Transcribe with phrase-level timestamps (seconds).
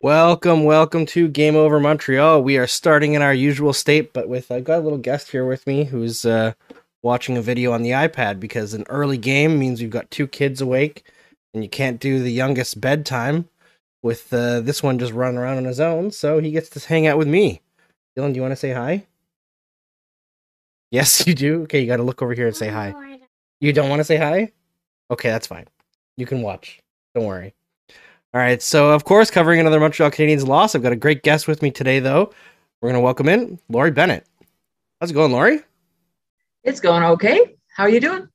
[0.00, 2.40] Welcome, welcome to Game Over Montreal.
[2.44, 5.44] We are starting in our usual state, but with I've got a little guest here
[5.44, 6.52] with me who's uh,
[7.02, 10.60] watching a video on the iPad because an early game means you've got two kids
[10.60, 11.04] awake
[11.52, 13.48] and you can't do the youngest bedtime
[14.02, 16.10] with uh, this one just running around on his own.
[16.10, 17.60] So he gets to hang out with me.
[18.16, 19.06] Dylan, do you want to say hi?
[20.90, 21.62] Yes, you do.
[21.62, 22.94] Okay, you got to look over here and say hi.
[23.60, 24.52] You don't want to say hi?
[25.10, 25.66] Okay, that's fine.
[26.16, 26.80] You can watch.
[27.14, 27.54] Don't worry.
[28.34, 28.62] All right.
[28.62, 31.70] So, of course, covering another Montreal Canadiens loss, I've got a great guest with me
[31.70, 32.32] today, though.
[32.80, 34.26] We're going to welcome in Laurie Bennett.
[35.00, 35.60] How's it going, Laurie?
[36.64, 37.56] It's going okay.
[37.74, 38.28] How are you doing?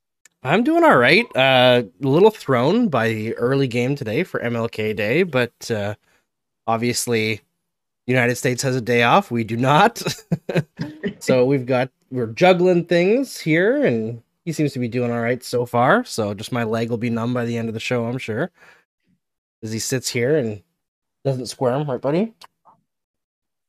[0.44, 1.26] I'm doing all right.
[1.36, 5.96] Uh, a little thrown by the early game today for MLK Day, but uh,
[6.68, 7.42] obviously,
[8.06, 9.32] United States has a day off.
[9.32, 10.02] We do not.
[11.20, 15.44] so we've got we're juggling things here, and he seems to be doing all right
[15.44, 16.04] so far.
[16.04, 18.52] So just my leg will be numb by the end of the show, I'm sure,
[19.64, 20.62] as he sits here and
[21.24, 22.34] doesn't squirm, right, buddy?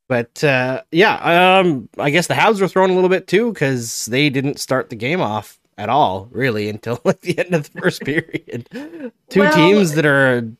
[0.09, 4.07] But uh, yeah, um, I guess the Habs were thrown a little bit too because
[4.07, 7.81] they didn't start the game off at all, really, until like the end of the
[7.81, 8.67] first period.
[9.29, 10.51] Two Well- teams that are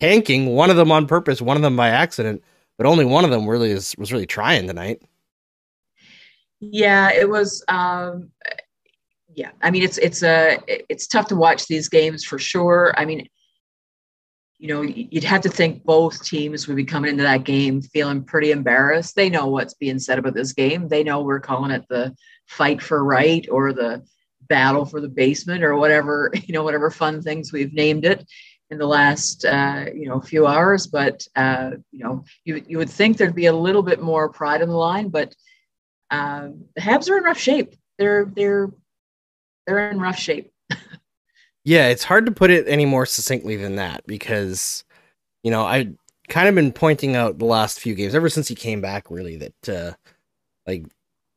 [0.00, 2.42] tanking, one of them on purpose, one of them by accident,
[2.76, 5.02] but only one of them really is, was really trying tonight.
[6.60, 7.64] Yeah, it was.
[7.68, 8.30] Um,
[9.34, 12.92] yeah, I mean, it's it's a it's tough to watch these games for sure.
[12.96, 13.28] I mean,
[14.58, 18.24] you know, you'd have to think both teams would be coming into that game feeling
[18.24, 19.14] pretty embarrassed.
[19.14, 20.88] They know what's being said about this game.
[20.88, 22.14] They know we're calling it the
[22.46, 24.04] fight for right or the
[24.48, 28.26] battle for the basement or whatever you know whatever fun things we've named it
[28.70, 30.86] in the last uh, you know few hours.
[30.86, 34.62] But uh, you know, you you would think there'd be a little bit more pride
[34.62, 35.34] on the line, but
[36.10, 37.74] um, the Habs are in rough shape.
[37.98, 38.70] They're they're
[39.66, 40.52] they're in rough shape.
[41.68, 44.84] Yeah, it's hard to put it any more succinctly than that because,
[45.42, 45.90] you know, I
[46.30, 49.36] kind of been pointing out the last few games ever since he came back, really,
[49.36, 49.92] that uh,
[50.66, 50.86] like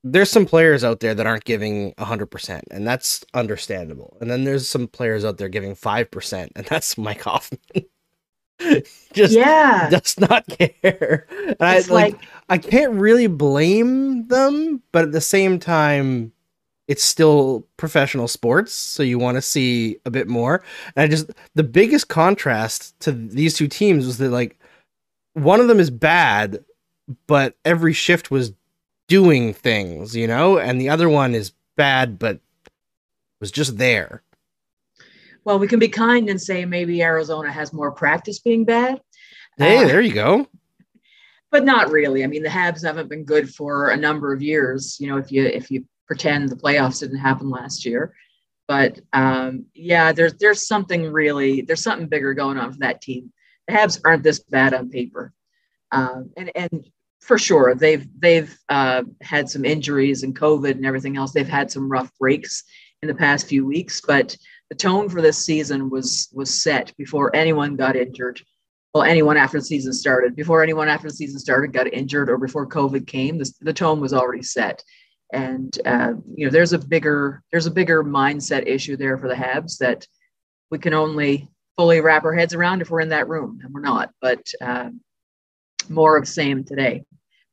[0.05, 4.15] there's some players out there that aren't giving 100%, and that's understandable.
[4.21, 7.59] And then there's some players out there giving 5%, and that's Mike Hoffman.
[9.11, 11.27] Just yeah, does not care.
[11.29, 16.31] And I it's like, like I can't really blame them, but at the same time,
[16.91, 20.61] it's still professional sports, so you want to see a bit more.
[20.95, 24.59] And I just the biggest contrast to these two teams was that like
[25.33, 26.63] one of them is bad,
[27.27, 28.51] but every shift was
[29.07, 32.39] doing things, you know, and the other one is bad but
[33.39, 34.21] was just there.
[35.45, 38.99] well, we can be kind and say maybe Arizona has more practice being bad.
[39.57, 40.47] Hey, Uh, there you go.
[41.51, 42.23] but not really.
[42.23, 44.97] I mean, the Habs haven't been good for a number of years.
[44.99, 48.13] You know, if you if you pretend the playoffs didn't happen last year,
[48.67, 53.31] but um, yeah, there's there's something really there's something bigger going on for that team.
[53.67, 55.33] The Habs aren't this bad on paper,
[55.91, 56.85] um, and and
[57.19, 61.31] for sure they've they've uh, had some injuries and COVID and everything else.
[61.31, 62.63] They've had some rough breaks
[63.01, 64.35] in the past few weeks, but
[64.69, 68.41] the tone for this season was was set before anyone got injured
[68.93, 72.37] well, anyone after the season started, before anyone after the season started got injured or
[72.37, 74.83] before COVID came, the, the tone was already set.
[75.33, 79.35] And uh, you know, there's a bigger there's a bigger mindset issue there for the
[79.35, 80.05] Habs that
[80.69, 83.81] we can only fully wrap our heads around if we're in that room, and we're
[83.81, 84.11] not.
[84.21, 84.89] But uh,
[85.89, 87.03] more of same today.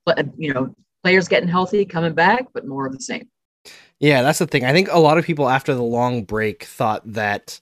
[0.05, 3.28] But you know, players getting healthy, coming back, but more of the same.
[4.00, 4.65] Yeah, that's the thing.
[4.65, 7.61] I think a lot of people after the long break thought that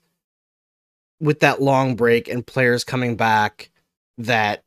[1.20, 3.70] with that long break and players coming back
[4.18, 4.62] that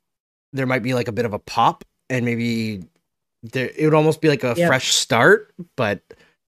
[0.52, 2.84] there might be like a bit of a pop and maybe
[3.44, 4.68] there it would almost be like a Yep.
[4.68, 6.02] fresh start, but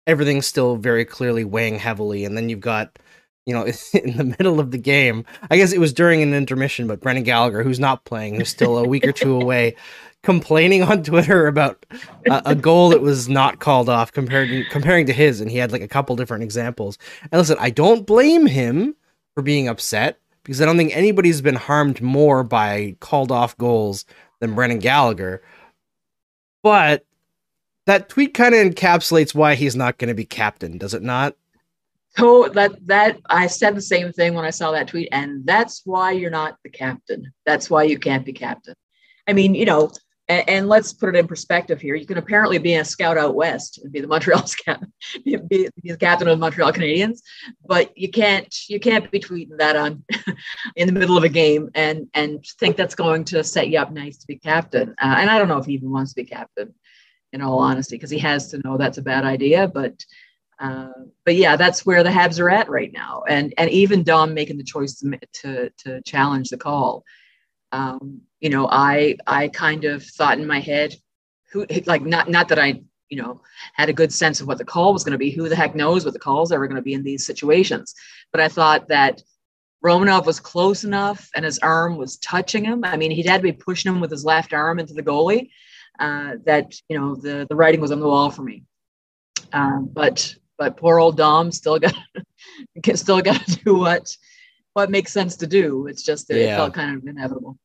[0.06, 2.24] everything's still very clearly weighing heavily.
[2.24, 2.98] And then you've got
[3.46, 6.86] you know in the middle of the game i guess it was during an intermission
[6.86, 9.74] but brendan gallagher who's not playing who's still a week or two away
[10.22, 11.84] complaining on twitter about
[12.26, 15.40] a, a goal that was not called off compared to, comparing to his.
[15.40, 16.98] And he had like a couple different examples.
[17.32, 18.94] And listen i don't blame him
[19.34, 24.04] for being upset because i don't think anybody's been harmed more by called off goals
[24.40, 25.42] than brendan gallagher
[26.62, 27.04] but
[27.86, 31.34] that tweet kind of encapsulates why he's not going to be captain does it not
[32.16, 35.82] So that that I said the same thing when I saw that tweet, and that's
[35.84, 37.32] why you're not the captain.
[37.46, 38.74] That's why you can't be captain.
[39.28, 39.92] I mean, you know,
[40.30, 41.94] and, and, let's put it in perspective here.
[41.94, 44.82] You can apparently be a scout out west and be the Montreal scout,
[45.24, 47.20] be, be, the captain of the Montreal Canadiens,
[47.66, 50.04] but you can't you can't be tweeting that on
[50.76, 53.92] in the middle of a game and and think that's going to set you up
[53.92, 54.90] nice to be captain.
[55.02, 56.72] Uh, and I don't know if he even wants to be captain,
[57.32, 59.68] in all honesty, because he has to know that's a bad idea.
[59.68, 60.04] But
[60.60, 60.92] uh,
[61.24, 64.58] but yeah, that's where the Habs are at right now, and and even Dom making
[64.58, 67.04] the choice to to, to challenge the call
[67.72, 70.94] um, you know, I I kind of thought in my head,
[71.52, 73.40] who like not not that I you know
[73.74, 75.30] had a good sense of what the call was going to be.
[75.30, 77.94] Who the heck knows what the call is ever going to be in these situations?
[78.32, 79.22] But I thought that
[79.84, 82.84] Romanov was close enough and his arm was touching him.
[82.84, 85.50] I mean, he'd had to be pushing him with his left arm into the goalie.
[85.98, 88.64] Uh, that you know the the writing was on the wall for me.
[89.52, 91.94] Um, but but poor old Dom still got
[92.94, 94.16] still got to do what
[94.74, 95.86] what makes sense to do.
[95.86, 96.54] It's just that yeah.
[96.54, 97.58] it felt kind of inevitable.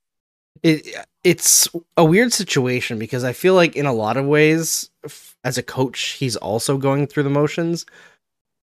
[0.63, 1.67] It it's
[1.97, 4.89] a weird situation because I feel like in a lot of ways,
[5.43, 7.85] as a coach, he's also going through the motions.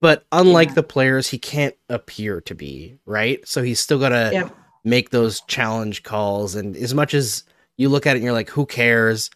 [0.00, 0.74] But unlike yeah.
[0.74, 3.46] the players, he can't appear to be right.
[3.46, 4.48] So he's still got to yeah.
[4.84, 6.56] make those challenge calls.
[6.56, 7.44] And as much as
[7.76, 9.30] you look at it and you're like, who cares?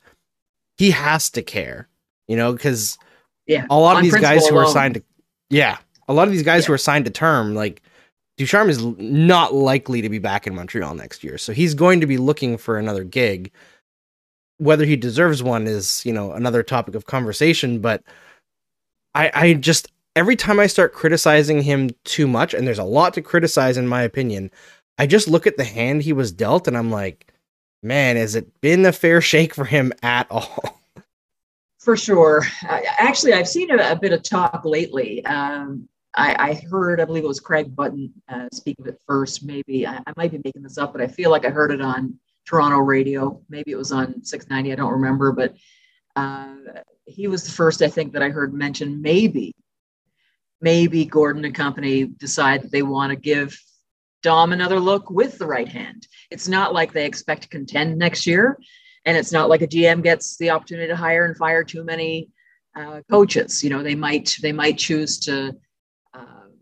[0.77, 1.89] He has to care,
[2.27, 2.99] you know, because
[3.47, 4.65] yeah, a lot of these guys who alone.
[4.67, 5.03] are signed to,
[5.51, 5.79] yeah,
[6.09, 6.67] a lot of these guys yeah.
[6.67, 7.81] who are signed to term, like
[8.37, 12.07] Ducharme is not likely to be back in Montreal next year, so he's going to
[12.07, 13.51] be looking for another gig.
[14.59, 17.81] Whether he deserves one is, you know, another topic of conversation.
[17.81, 18.03] But
[19.15, 23.15] I, I just every time I start criticizing him too much, and there's a lot
[23.15, 24.51] to criticize in my opinion,
[24.99, 27.33] I just look at the hand he was dealt, and I'm like,
[27.83, 30.83] man, has it been a fair shake for him at all?
[31.79, 32.45] For sure.
[32.65, 35.25] Actually, I've seen a, a bit of talk lately.
[35.25, 39.45] Um, I, I, heard, I believe it was Craig Button uh, speak of it first.
[39.45, 41.83] Maybe I, I, might be making this up, but I feel like I heard it
[41.83, 43.43] on Toronto radio.
[43.51, 44.73] Maybe it was on 690.
[44.73, 45.55] I don't remember, but
[46.15, 46.55] uh,
[47.05, 49.55] he was the first I think that I heard mention maybe,
[50.61, 53.59] maybe Gorton and company decide that they want to give
[54.23, 56.07] Dom another look with the right hand.
[56.31, 58.59] It's not like they expect to contend next year,
[59.05, 62.31] and it's not like a GM gets the opportunity to hire and fire too many
[62.75, 63.63] uh, coaches.
[63.63, 65.55] You know, they might they might choose to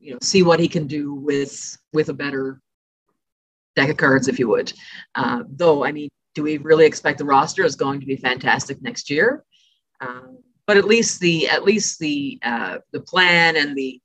[0.04, 2.60] you know see what he can do with with a better
[3.74, 4.72] deck of cards, if you would.
[5.14, 8.80] Uh, though, I mean, do we really expect the roster is going to be fantastic
[8.82, 9.44] next year?
[10.00, 14.00] Um, but at least the at least the uh, the plan and the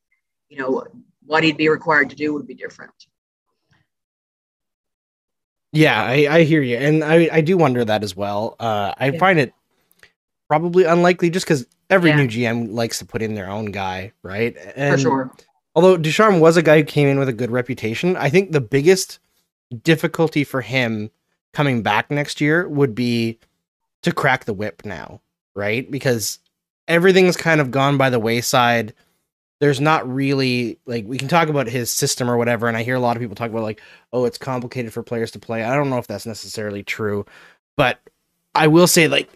[0.47, 0.85] you know
[1.25, 2.93] what he'd be required to do would be different.
[5.71, 8.55] Yeah, I, I hear you, and I, I do wonder that as well.
[8.59, 9.19] Uh, I yeah.
[9.19, 9.53] find it
[10.47, 12.15] probably unlikely just because every yeah.
[12.15, 14.57] new GM likes to put in their own guy, right?
[14.75, 15.31] And, For sure
[15.75, 18.61] although Ducharme was a guy who came in with a good reputation, I think the
[18.61, 19.19] biggest
[19.83, 21.11] difficulty for him
[21.53, 23.39] coming back next year would be
[24.03, 25.21] to crack the whip now,
[25.55, 25.89] right?
[25.89, 26.39] Because
[26.87, 28.93] everything's kind of gone by the wayside.
[29.59, 32.95] There's not really like we can talk about his system or whatever, and I hear
[32.95, 33.81] a lot of people talk about like,
[34.13, 35.63] oh, it's complicated for players to play.
[35.63, 37.25] I don't know if that's necessarily true,
[37.75, 37.99] but
[38.55, 39.29] I will say like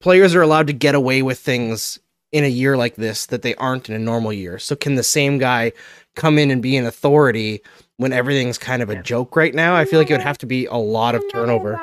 [0.00, 1.98] players are allowed to get away with things
[2.32, 4.58] in a year like this that they aren't in a normal year.
[4.58, 5.72] So can the same guy
[6.14, 7.62] come in and be an authority
[7.96, 9.74] when everything's kind of a joke right now?
[9.74, 11.80] I feel like it would have to be a lot of turnover.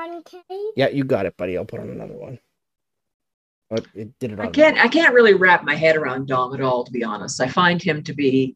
[0.75, 1.57] Yeah, you got it, buddy.
[1.57, 2.39] I'll put on another one.
[3.71, 4.39] Oh, it did it.
[4.39, 4.77] I can't.
[4.77, 7.41] I can't really wrap my head around Dom at all, to be honest.
[7.41, 8.55] I find him to be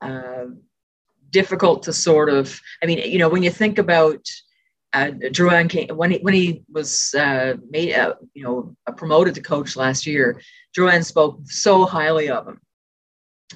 [0.00, 0.46] uh,
[1.30, 2.60] difficult to sort of.
[2.82, 4.28] I mean, you know, when you think about
[4.92, 9.42] uh, Drouin came when he when he was uh, made, uh, you know, promoted to
[9.42, 10.40] coach last year.
[10.76, 12.60] Drouin spoke so highly of him,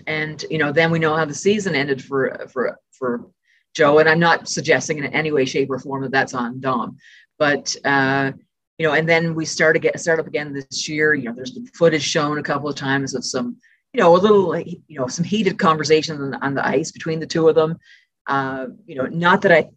[0.07, 3.31] and you know, then we know how the season ended for for for
[3.75, 3.99] Joe.
[3.99, 6.99] And I'm not suggesting in any way, shape, or form that that's on Dom,
[7.39, 8.33] but uh,
[8.79, 11.15] you know, and then we start again, start up again this year.
[11.15, 13.57] You know, there's been footage shown a couple of times of some,
[13.95, 17.27] you know, a little, you know, some heated conversations on, on the ice between the
[17.27, 17.79] two of them.
[18.27, 19.71] Uh, you know, not that I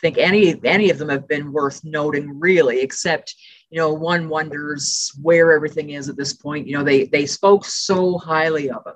[0.00, 3.34] think any any of them have been worth noting really except
[3.70, 6.66] you know one wonders where everything is at this point.
[6.66, 8.94] You know they they spoke so highly of him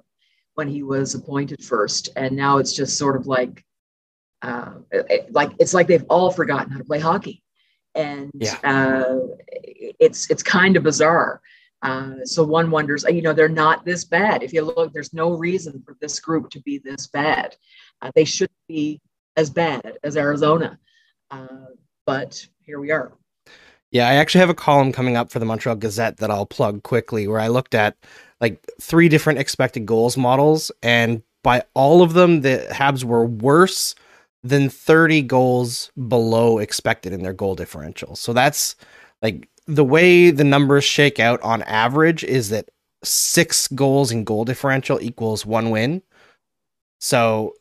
[0.55, 3.65] when he was appointed first and now it's just sort of like
[4.43, 7.43] uh, it, like it's like they've all forgotten how to play hockey.
[7.95, 8.59] And yeah.
[8.65, 9.19] uh,
[10.01, 11.41] it's it's kind of bizarre.
[11.83, 14.43] Uh, so one wonders you know they're not this bad.
[14.43, 17.57] If you look there's no reason for this group to be this bad.
[18.01, 19.01] Uh, they should be
[19.37, 20.79] as bad as arizona
[21.35, 21.67] uh,
[22.07, 23.13] but here we are.
[23.91, 26.83] Yeah, I actually have a column coming up for the Montreal Gazette that I'll plug
[26.83, 27.97] quickly where I looked at
[28.41, 33.95] like three different expected goals models, and by all of them, the Habs were worse
[34.43, 38.17] than 30 goals below expected in their goal differential.
[38.17, 38.77] So that's
[39.23, 42.69] like the way the numbers shake out on average is that
[43.03, 46.03] six goals in goal differential equals one win.
[47.01, 47.55] So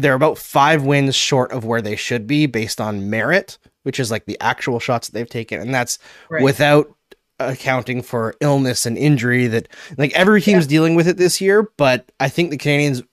[0.00, 4.10] they're about five wins short of where they should be based on merit, which is
[4.10, 6.42] like the actual shots that they've taken, and that's Right.
[6.42, 6.94] without
[7.38, 9.66] accounting for illness and injury that
[9.96, 11.70] like every team's dealing with it this year.
[11.76, 13.06] But I think the Canadiens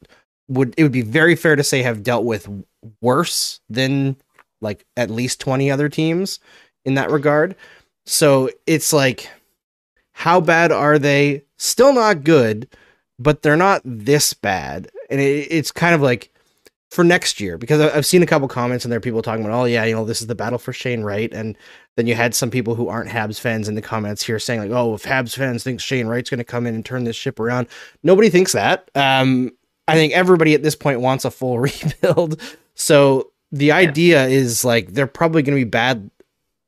[0.50, 2.48] would it would be very fair to say have dealt with
[3.02, 4.18] worse than
[4.62, 6.40] like at least 20 other teams
[6.84, 7.56] in that regard.
[8.06, 9.30] So it's like
[10.14, 11.44] how bad are they?
[11.58, 12.68] Still not good,
[13.20, 14.90] but they're not this bad.
[15.10, 16.34] And it, it's kind of like
[16.90, 19.60] for next year because I've seen a couple comments and there are people talking about,
[19.60, 21.58] oh yeah, you know, this is the battle for Shane Wright, and
[21.96, 24.72] then you had some people who aren't Habs fans in the comments here saying like,
[24.72, 27.40] oh, if Habs fans think Shane Wright's going to come in and turn this ship
[27.40, 27.68] around,
[28.04, 28.90] nobody thinks that.
[28.96, 29.52] Um,
[29.88, 32.42] I think everybody at this point wants a full rebuild.
[32.76, 36.10] So the idea is like they're probably going to be bad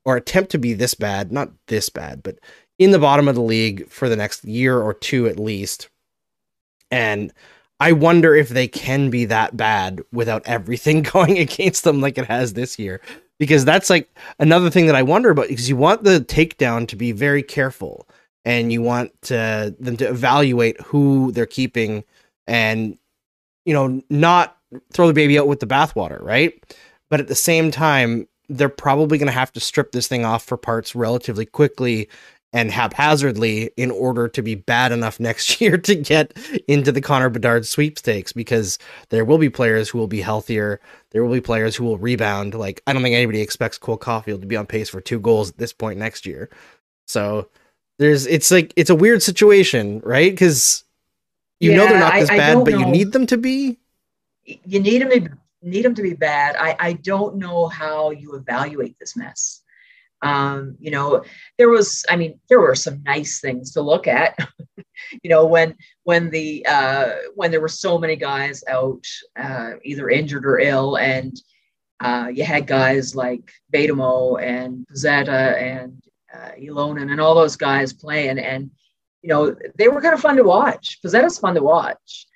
[0.05, 2.39] or attempt to be this bad, not this bad, but
[2.77, 5.89] in the bottom of the league for the next year or two at least.
[6.89, 7.31] And
[7.79, 12.25] I wonder if they can be that bad without everything going against them like it
[12.25, 13.01] has this year.
[13.39, 16.97] Because that's like another thing that I wonder about because you want the takedown to
[16.97, 18.05] be very careful
[18.43, 22.03] and you want to, them to evaluate who they're keeping
[22.47, 22.97] and
[23.63, 24.57] you know not
[24.93, 26.75] throw the baby out with the bathwater, right?
[27.09, 30.43] But at the same time, they're probably going to have to strip this thing off
[30.43, 32.09] for parts relatively quickly
[32.51, 36.33] and haphazardly in order to be bad enough next year to get
[36.67, 38.79] into the Connor Bedard sweepstakes because
[39.09, 40.79] there will be players who will be healthier.
[41.11, 42.53] There will be players who will rebound.
[42.53, 45.49] Like, I don't think anybody expects Cole Caufield to be on pace for two goals
[45.49, 46.49] at this point next year.
[47.07, 47.49] So
[47.97, 50.31] there's, it's like, it's a weird situation, right?
[50.31, 50.83] Because
[51.59, 53.77] you know they're not this I bad, don't but you need them to be.
[54.45, 55.29] you need them to
[55.61, 56.55] need them to be bad.
[56.57, 59.61] I, I don't know how you evaluate this mess.
[60.21, 61.23] Um, you know,
[61.57, 64.37] there was, I mean, there were some nice things to look at.
[65.23, 69.05] you know, when when the uh, when there were so many guys out,
[69.37, 71.39] uh, either injured or ill, and
[71.99, 76.01] uh, you had guys like Betamo and Pezzetta and
[76.33, 78.71] uh, and all those guys playing, and
[79.21, 80.99] you know, they were kind of fun to watch.
[81.03, 82.27] Pezzetta's fun to watch.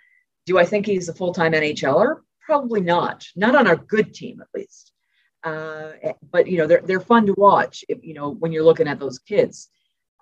[0.46, 2.18] Do I think he's a full time NHLer?
[2.42, 3.26] Probably not.
[3.36, 4.93] Not on a good team, at least.
[5.44, 5.92] Uh,
[6.32, 7.84] but you know, they're they're fun to watch.
[7.90, 9.70] If, you know, when you're looking at those kids,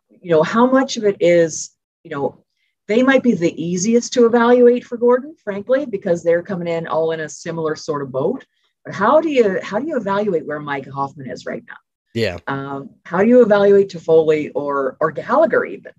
[0.10, 1.72] you know, how much of it is,
[2.04, 2.44] you know,
[2.88, 7.12] they might be the easiest to evaluate for Gorton, frankly, because they're coming in all
[7.12, 8.46] in a similar sort of boat.
[8.84, 11.78] But how do you how do you evaluate where Mike Hoffman is right now?
[12.14, 12.40] Yeah.
[12.48, 15.94] Um, how do you evaluate Toffoli or or Gallagher even?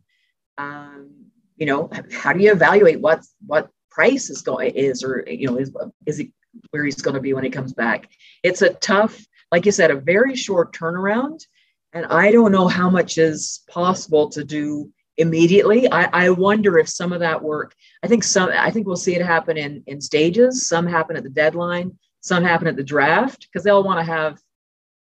[0.59, 1.27] Um,
[1.57, 5.57] you know, how do you evaluate what what price is going is or you know
[5.59, 5.73] is
[6.07, 6.33] is he
[6.73, 8.09] where he's going to be when he comes back?
[8.43, 11.47] It's a tough, like you said, a very short turnaround,
[11.93, 15.91] and I don't know how much is possible to do immediately.
[15.91, 17.75] I, I wonder if some of that work.
[18.03, 18.51] I think some.
[18.51, 20.67] I think we'll see it happen in in stages.
[20.67, 21.99] Some happen at the deadline.
[22.21, 24.39] Some happen at the draft because they'll want to have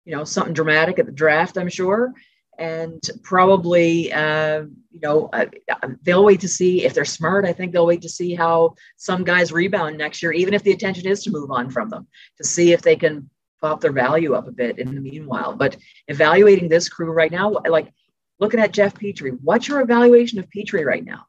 [0.06, 2.14] you know something dramatic at the draft i'm sure
[2.62, 5.46] and probably uh, you know uh,
[6.04, 9.24] they'll wait to see if they're smart i think they'll wait to see how some
[9.24, 12.44] guys rebound next year even if the intention is to move on from them to
[12.44, 13.28] see if they can
[13.62, 15.56] pop their value up a bit in the meanwhile.
[15.56, 15.78] But
[16.08, 17.94] evaluating this crew right now like
[18.40, 21.26] looking at jeff petry what's your evaluation of petry right now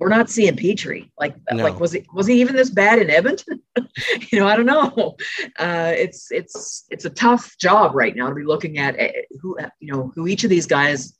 [0.00, 1.10] we're not seeing Petry.
[1.18, 1.62] Like, No.
[1.62, 3.62] like was he was he even this bad in Edmonton?
[4.30, 5.16] you know, I don't know.
[5.58, 9.08] Uh, it's it's it's a tough job right now to be looking at uh,
[9.40, 11.14] who you know who each of these guys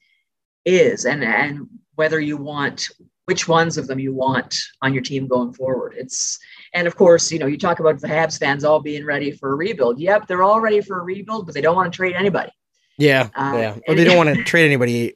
[0.64, 2.88] is, and and whether you want
[3.26, 5.94] which ones of them you want on your team going forward.
[5.96, 6.38] It's
[6.72, 9.52] and of course, you know, you talk about the Habs fans all being ready for
[9.52, 10.00] a rebuild.
[10.00, 12.50] Yep, they're all ready for a rebuild, but they don't want to trade anybody.
[12.98, 13.28] Yeah.
[13.34, 13.78] Uh, yeah.
[13.88, 15.14] Or they don't want to trade anybody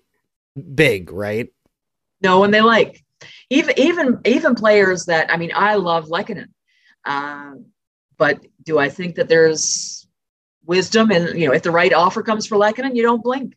[0.74, 1.48] big, right?
[2.24, 3.04] no one they like.
[3.50, 6.48] Even even even players that I mean, I love Lehkonen,
[7.04, 7.66] um,
[8.16, 10.06] but do I think that there's
[10.66, 13.56] wisdom and you know if the right offer comes for Lehkonen, you don't blink.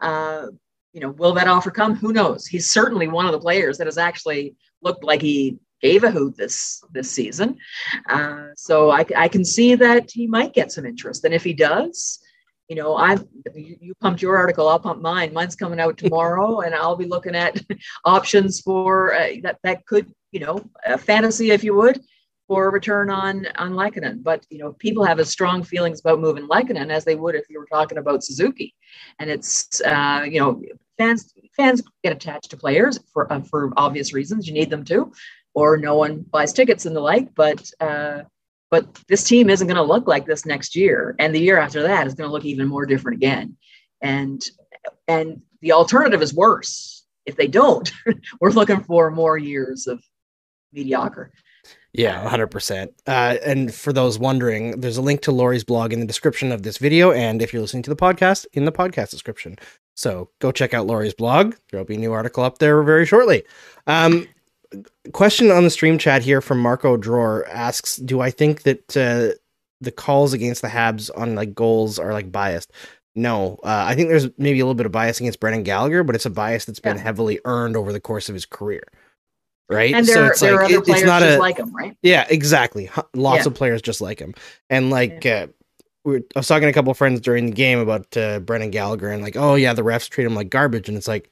[0.00, 0.46] Uh,
[0.92, 1.94] you know, will that offer come?
[1.96, 2.46] Who knows?
[2.46, 6.36] He's certainly one of the players that has actually looked like he gave a hoot
[6.36, 7.56] this this season.
[8.08, 11.52] Uh, so I, I can see that he might get some interest, and if he
[11.52, 12.20] does,
[12.68, 13.16] you know, I
[13.54, 15.32] you, you pumped your article, I'll pump mine.
[15.32, 17.60] Mine's coming out tomorrow, and I'll be looking at
[18.04, 22.00] options for uh, that that could you know a fantasy if you would
[22.46, 24.22] for a return on on Lehkonen.
[24.22, 27.48] But you know, people have as strong feelings about moving Lehkonen as they would if
[27.48, 28.74] you were talking about Suzuki,
[29.18, 30.60] and it's uh, you know
[30.98, 34.46] fans fans get attached to players for uh, for obvious reasons.
[34.46, 35.12] You need them to,
[35.54, 37.34] or no one buys tickets and the like.
[37.34, 38.22] But uh,
[38.70, 41.82] but this team isn't going to look like this next year, and the year after
[41.82, 43.56] that is going to look even more different again.
[44.00, 44.42] And
[45.06, 47.04] and the alternative is worse.
[47.26, 47.90] If they don't,
[48.40, 50.02] we're looking for more years of
[50.72, 51.32] mediocre.
[51.92, 52.88] Yeah, 100%.
[53.06, 56.62] Uh, and for those wondering, there's a link to Laurie's blog in the description of
[56.62, 57.12] this video.
[57.12, 59.56] And if you're listening to the podcast, in the podcast description.
[59.96, 61.56] So go check out Laurie's blog.
[61.70, 63.42] There'll be a new article up there very shortly.
[63.86, 64.28] Um,
[65.12, 69.36] question on the stream chat here from Marco Drawer asks Do I think that uh,
[69.80, 72.70] the calls against the Habs on like goals are like biased?
[73.14, 76.14] No, uh, I think there's maybe a little bit of bias against Brendan Gallagher, but
[76.14, 77.02] it's a bias that's been Yeah.
[77.02, 78.84] heavily earned over the course of his career.
[79.70, 79.92] Right.
[79.92, 81.96] And there, there are other it- players just like him, right?
[82.02, 82.88] yeah, exactly.
[83.14, 83.48] Lots Yeah.
[83.48, 84.34] of players just like him,
[84.70, 85.48] and like uh,
[86.04, 88.38] we were, I was talking to a couple of friends during the game about uh,
[88.40, 91.30] Brendan Gallagher, and like, oh yeah, the refs treat him like garbage, and it's like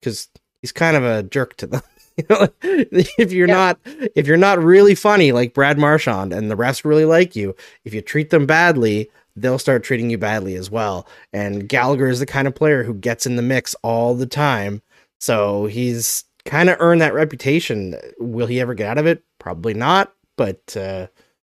[0.00, 0.28] because
[0.62, 1.82] he's kind of a jerk to them.
[2.62, 3.54] if you're Yeah.
[3.54, 3.80] not
[4.14, 7.94] if you're not really funny like Brad Marchand, and the refs really like you, if
[7.94, 11.06] you treat them badly, they'll start treating you badly as well.
[11.32, 14.82] And Gallagher is the kind of player who gets in the mix all the time,
[15.20, 17.96] so he's kind of earned that reputation.
[18.18, 19.22] Will he ever get out of it?
[19.38, 21.06] Probably not, but uh,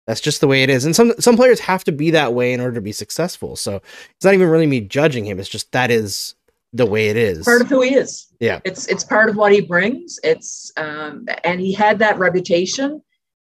[0.07, 0.85] that's just the way it is.
[0.85, 3.55] And some some players have to be that way in order to be successful.
[3.55, 3.75] So
[4.15, 5.39] it's not even really me judging him.
[5.39, 6.35] It's just that is
[6.73, 7.43] the way it is.
[7.45, 8.27] Part of who he is.
[8.39, 8.59] Yeah.
[8.63, 10.19] It's it's part of what he brings.
[10.23, 13.01] It's um and he had that reputation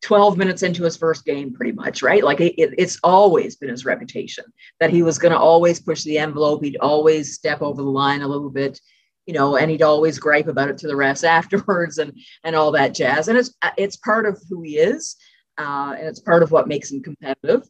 [0.02, 2.24] 12 minutes into his first game pretty much, right?
[2.24, 4.46] Like it, it- it's always been his reputation
[4.80, 8.22] that he was going to always push the envelope, he'd always step over the line
[8.22, 8.80] a little bit,
[9.26, 12.72] you know, and he'd always gripe about it to the refs afterwards and and all
[12.74, 13.28] that jazz.
[13.30, 15.16] And it's it's part of who he is.
[15.58, 17.64] Uh, and it's part of what makes him competitive.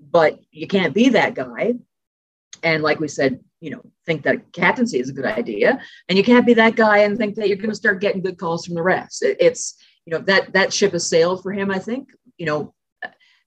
[0.00, 1.74] But you can't be that guy
[2.62, 6.24] and like we said, you know, think that captaincy is a good idea, and you
[6.24, 8.74] can't be that guy and think that you're going to start getting good calls from
[8.74, 9.22] the refs.
[9.22, 9.76] It, it's
[10.06, 11.70] you know that that ship has sailed for him.
[11.70, 12.74] I think you know,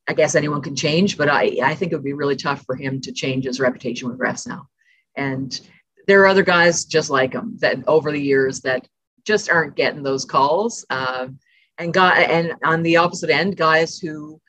[0.08, 2.76] I guess anyone can change, but I I think it would be really tough for
[2.76, 4.68] him to change his reputation with refs now.
[5.16, 5.60] And
[6.08, 8.88] there are other guys just like him that over the years that
[9.26, 10.86] just aren't getting those calls.
[10.90, 11.40] Um,
[11.78, 14.40] and guy and on the opposite end, guys who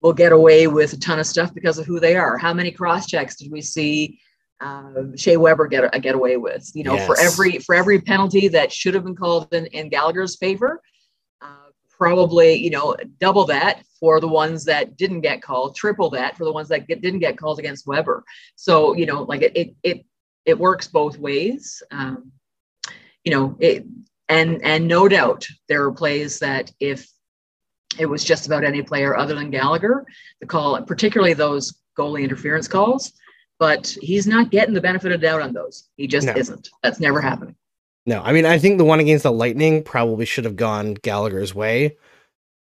[0.00, 2.38] will get away with a ton of stuff because of who they are.
[2.38, 4.20] How many cross checks did we see
[4.60, 6.70] uh, Shea Weber get a get away with?
[6.74, 10.36] You know, for every for every penalty that should have been called in, in Gallagher's
[10.36, 10.80] favor,
[11.42, 16.36] uh, probably you know double that for the ones that didn't get called, triple that
[16.36, 18.24] for the ones that get, didn't get called against Weber.
[18.56, 20.06] So you know, like it it it,
[20.44, 21.82] it works both ways.
[21.90, 22.32] Um,
[23.24, 23.84] you know, it
[24.28, 27.08] and and no doubt there are plays that if
[27.98, 30.04] it was just about any player other than Gallagher,
[30.40, 33.12] the call, particularly those goalie interference calls.
[33.58, 35.88] But he's not getting the benefit of doubt on those.
[35.96, 36.32] He just No.
[36.36, 36.68] isn't.
[36.82, 37.56] That's never happening.
[38.06, 41.54] No, I mean I think the one against the Lightning probably should have gone Gallagher's
[41.54, 41.96] way,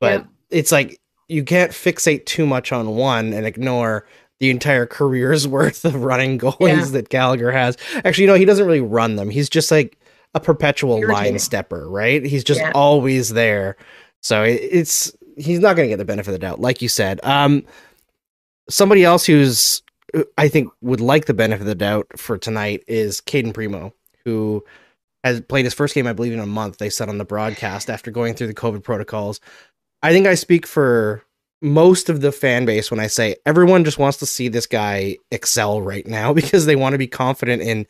[0.02, 0.26] but Yeah.
[0.50, 1.00] it's like
[1.30, 4.06] you can't fixate too much on one and ignore
[4.42, 6.86] the entire career's worth of running goalies Yeah.
[6.92, 7.78] that Gallagher has.
[8.04, 9.30] Actually, you know, he doesn't really run them.
[9.30, 9.98] He's just like
[10.36, 12.26] a perpetual line stepper, right?
[12.26, 12.72] He's just Yeah.
[12.76, 13.78] always there.
[14.24, 16.90] So it, it's he's not going to get the benefit of the doubt, like you
[16.90, 17.20] said.
[17.24, 17.64] Um,
[18.70, 19.84] somebody else who's
[20.38, 23.94] I think would like the benefit of the doubt for tonight is Cayden Primeau,
[24.26, 24.64] who
[25.24, 26.78] has played his first game, I believe, in a month.
[26.78, 29.40] They said on the broadcast after going through the COVID protocols.
[30.02, 31.24] I think I speak for
[31.62, 35.18] most of the fan base when I say everyone just wants to see this guy
[35.32, 37.88] excel right now because they want to be confident in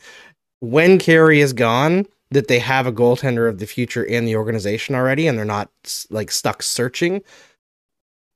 [0.59, 4.95] when Carey is gone that they have a goaltender of the future in the organization
[4.95, 5.69] already and they're not
[6.09, 7.21] like stuck searching.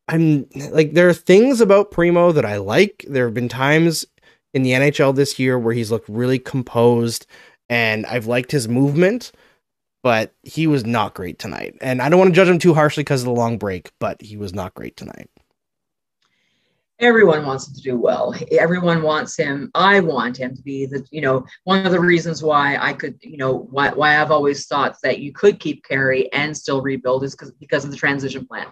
[0.07, 3.05] I'm like there are things about Primeau that I like.
[3.07, 4.05] There have been times
[4.53, 7.25] in the NHL this year where he's looked really composed
[7.69, 9.31] and I've liked his movement,
[10.03, 11.75] but he was not great tonight.
[11.81, 14.21] And I don't want to judge him too harshly because of the long break, but
[14.21, 15.29] he was not great tonight.
[16.99, 18.33] Everyone wants him to do well.
[18.51, 19.69] Everyone wants him.
[19.75, 23.19] I want him to be the, you know, one of the reasons why I could,
[23.21, 27.23] you know, why, why I've always thought that you could keep Carey and still rebuild
[27.23, 28.67] is because because of the transition plan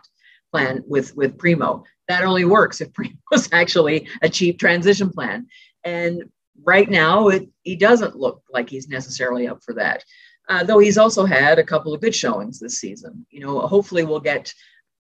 [0.52, 1.84] plan with with Primeau.
[2.08, 5.48] That only works if Primeau is actually a cheap transition plan.
[5.84, 6.24] And
[6.64, 10.04] right now, it he doesn't look like he's necessarily up for that.
[10.48, 13.26] Uh, though he's also had a couple of good showings this season.
[13.32, 14.54] You know, hopefully we'll get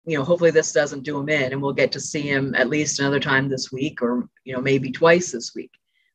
[0.06, 2.68] you know, hopefully this doesn't do him in, and we'll get to see him at
[2.68, 5.70] least another time this week, or you know, maybe twice this week.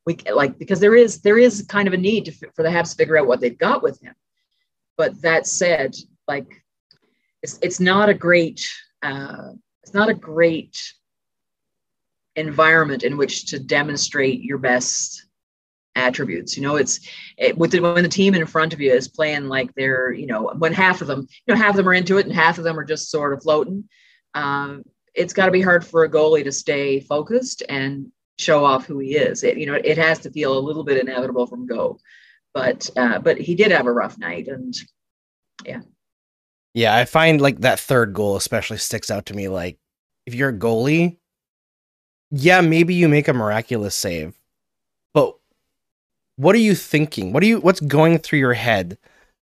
[0.06, 2.92] We like because there is there is kind of a need to, for the Habs
[2.92, 4.14] to figure out what they've got with him.
[4.98, 5.96] But that said,
[6.28, 6.64] like
[7.42, 8.68] it's it's not a great
[9.02, 10.94] uh, it's not a great
[12.36, 15.26] environment in which to demonstrate your best
[15.96, 16.56] attributes.
[16.56, 17.00] You know, it's
[17.38, 20.28] it, with the, when the team in front of you is playing like they're, you
[20.28, 22.58] know, when half of them, you know, half of them are into it and half
[22.58, 23.88] of them are just sort of floating.
[24.34, 24.84] Um,
[25.16, 29.00] it's got to be hard for a goalie to stay focused and show off who
[29.00, 29.44] he is.
[29.44, 32.00] It, you know, it has to feel a little bit inevitable from go.
[32.54, 34.74] but uh, but he did have a rough night, and
[35.66, 35.82] yeah.
[36.74, 39.48] Yeah, I find like that third goal especially sticks out to me.
[39.48, 39.80] Like,
[40.26, 41.18] if you're a goalie,
[42.32, 44.40] yeah, maybe you make a miraculous save,
[45.14, 45.39] but
[46.40, 47.34] what are you thinking?
[47.34, 47.60] What are you?
[47.60, 48.98] What's going through your head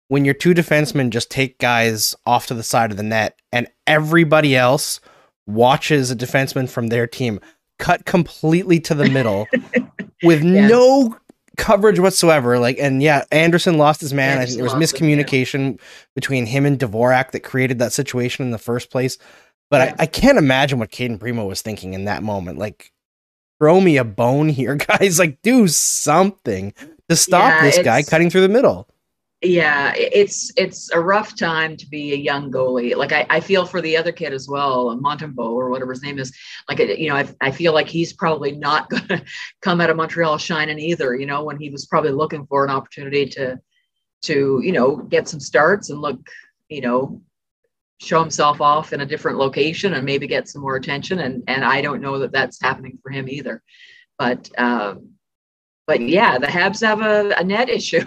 [0.07, 3.67] when your two defensemen just take guys off to the side of the net and
[3.86, 4.99] everybody else
[5.45, 7.39] watches a defenseman from their team
[7.77, 9.47] cut completely to the middle
[10.23, 10.67] with Yeah.
[10.67, 11.15] no
[11.57, 12.57] coverage whatsoever.
[12.57, 14.39] Like, and yeah, Anderson lost his man.
[14.39, 15.79] I think there was lost him, miscommunication
[16.15, 19.17] between him and Dvorak that created that situation in the first place.
[19.69, 19.95] But Yeah.
[19.99, 22.57] I, I can't imagine what Cayden Primeau was thinking in that moment.
[22.57, 22.91] Like,
[23.59, 25.19] throw me a bone here, guys.
[25.19, 26.73] Like, do something
[27.09, 28.87] to stop Yeah, this guy cutting through the middle.
[29.43, 33.67] yeah it's it's a rough time to be a young goalie like i, I feel
[33.67, 36.35] for the other kid as well montembeault or whatever his name is
[36.67, 39.23] like you know I, I feel like he's probably not going to
[39.61, 42.71] come out of montreal shining either you know when he was probably looking for an
[42.71, 43.59] opportunity to
[44.23, 46.19] to you know get some starts and look
[46.69, 47.21] you know
[47.99, 51.63] show himself off in a different location and maybe get some more attention and and
[51.63, 53.63] i don't know that that's happening for him either
[54.19, 55.10] but um
[55.88, 58.03] but yeah, the Habs have a, a net issue,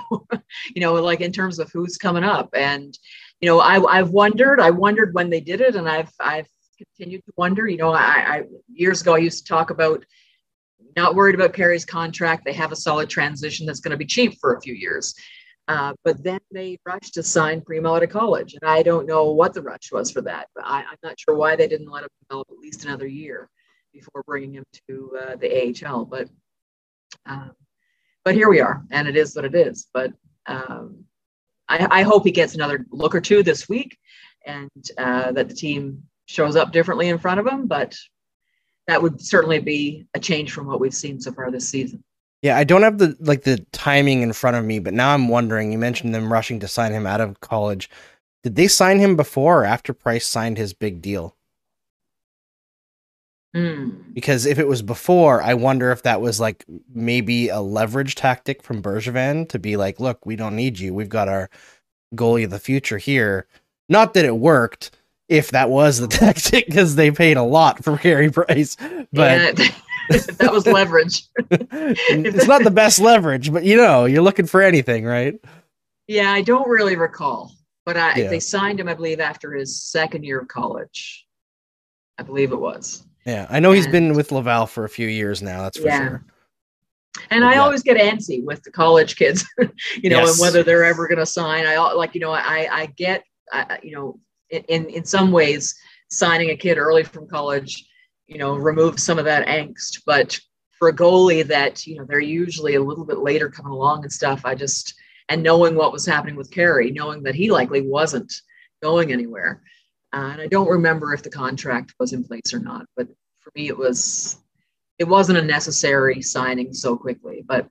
[0.75, 2.51] you know, like in terms of who's coming up.
[2.55, 2.97] And,
[3.41, 7.25] you know, I, I've wondered, I wondered when they did it, and I've, I've continued
[7.25, 10.05] to wonder, you know, I, I years ago, I used to talk about
[10.97, 12.45] not worried about Perry's contract.
[12.45, 15.15] They have a solid transition that's going to be cheap for a few years.
[15.69, 18.55] Uh, but then they rushed to sign Primeau out of college.
[18.55, 21.37] And I don't know what the rush was for that, but I, I'm not sure
[21.37, 23.49] why they didn't let him develop at least another year
[23.93, 26.05] before bringing him to uh, the AHL.
[26.05, 26.29] But
[27.27, 27.53] um,
[28.25, 29.89] but here we are, and it is what it is.
[29.93, 30.13] But
[30.47, 31.05] um,
[31.69, 33.97] I, I hope he gets another look or two this week,
[34.47, 37.67] and uh, that the team shows up differently in front of him.
[37.67, 37.97] But
[38.89, 42.03] that would certainly be a change from what we've seen so far this season.
[42.43, 45.29] Yeah, I don't have the like the timing in front of me, but now I'm
[45.29, 45.73] wondering.
[45.73, 47.91] You mentioned them rushing to sign him out of college.
[48.43, 51.37] Did they sign him before or after Price signed his big deal?
[53.55, 53.91] Hmm.
[54.15, 58.63] Because if it was before, I wonder if that was like maybe a leverage tactic
[58.63, 60.95] from Bergevin to be like, "Look, we don't need you.
[60.95, 61.51] We've got our
[62.15, 63.47] goalie of the future here."
[63.89, 64.93] Not that it worked.
[65.29, 68.77] If that was the tactic, because they paid a lot for Carey Price,
[69.13, 69.69] but Yeah,
[70.39, 71.25] that was leverage.
[71.51, 73.53] it's not the best leverage.
[73.53, 75.35] But you know, you're looking for anything, right?
[76.09, 77.53] Yeah, I don't really recall,
[77.87, 78.29] but I, Yeah.
[78.29, 81.27] they signed him, I believe, after his second year of college.
[82.19, 83.05] I believe it was.
[83.25, 85.63] Yeah, I know he's been with Laval for a few years now.
[85.63, 86.09] That's for Yeah.
[86.09, 86.25] sure.
[87.31, 87.63] And But I yeah.
[87.63, 89.45] always get antsy with the college kids,
[90.03, 90.33] you know, Yes.
[90.33, 91.67] and whether they're ever going to sign.
[91.67, 94.19] I like, you know, I I get, I, you know,
[94.51, 95.75] in in some ways,
[96.11, 97.85] signing a kid early from college,
[98.31, 100.03] you know, removes some of that angst.
[100.07, 100.39] But
[100.79, 104.13] for a goalie that you know they're usually a little bit later coming along and
[104.13, 104.95] stuff, I just
[105.29, 108.33] and knowing what was happening with Carey, knowing that he likely wasn't
[108.83, 109.63] going anywhere,
[110.15, 112.87] uh, and I don't remember if the contract was in place or not.
[112.97, 113.09] But
[113.41, 114.39] for me, it was
[114.99, 117.69] it wasn't a necessary signing so quickly, but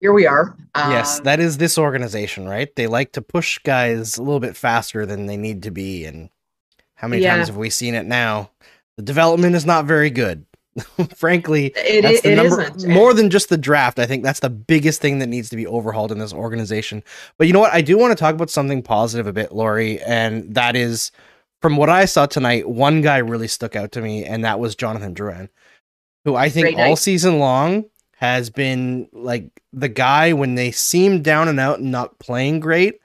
[0.00, 0.56] here we are.
[0.74, 2.74] yes, Um, that is this organization, right?
[2.74, 6.06] They like to push guys a little bit faster than they need to be.
[6.06, 6.30] And
[6.94, 7.34] how many Yeah.
[7.34, 8.50] times have we seen it now?
[9.00, 10.44] The development is not very good.
[11.16, 12.92] Frankly, it, that's the it number isn't.
[12.92, 13.98] more than just the draft.
[13.98, 17.02] I think that's the biggest thing that needs to be overhauled in this organization.
[17.38, 17.72] But you know what?
[17.72, 21.12] I do want to talk about something positive a bit, Lori, and that is
[21.62, 24.76] from what I saw tonight, one guy really stuck out to me, and that was
[24.76, 25.48] Jonathan Drouin,
[26.26, 26.98] who I think Great all night.
[26.98, 27.86] season long
[28.16, 33.00] has been like the guy when they seem down and out and not playing great,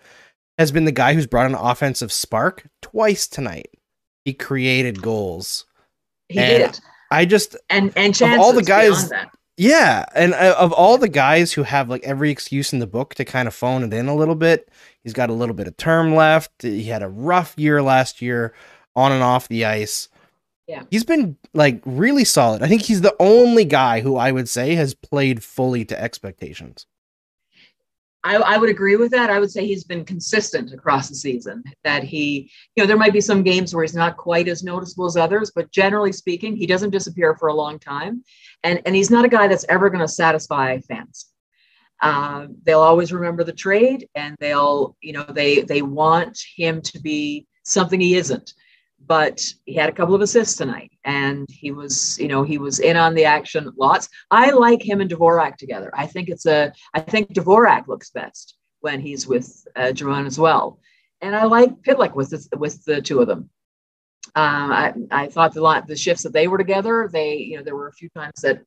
[0.58, 3.70] has been the guy who's brought an offensive spark twice tonight.
[4.26, 5.66] He created goals.
[6.30, 6.80] He and did,
[7.12, 9.30] I just and and of chances all the guys- that.
[9.58, 13.16] yeah, and uh, of all the guys who have like every excuse in the book
[13.16, 14.70] to kind of phone it in a little bit,
[15.04, 16.52] he's got a little bit of term left.
[16.62, 18.54] He had a rough year last year
[18.96, 20.10] on and off the ice.
[20.68, 20.84] Yeah.
[20.90, 22.64] He's been like really solid.
[22.64, 26.88] I think he's the only guy who I would say has played fully to expectations.
[28.26, 29.30] I, I would agree with that.
[29.30, 31.64] I would say he's been consistent across the season.
[31.84, 35.06] That he, you know, there might be some games where he's not quite as noticeable
[35.06, 38.24] as others, but generally speaking, he doesn't disappear for a long time,
[38.64, 41.28] and and he's not a guy that's ever going to satisfy fans.
[42.02, 47.00] Uh, they'll always remember the trade, and they'll, you know, they they want him to
[47.00, 48.54] be something he isn't.
[49.08, 52.80] But he had a couple of assists tonight, and he was, you know, he was
[52.80, 54.10] in on the action lots.
[54.32, 55.92] I like him and Dvorak together.
[55.94, 60.40] I think it's a I think Dvorak looks best when he's with uh, Jerome as
[60.40, 60.80] well,
[61.22, 63.50] and I like Pitlick with the, with the two of them.
[64.36, 67.64] Um, I, I thought the lot the shifts that they were together, they you know
[67.64, 68.62] there were a few times that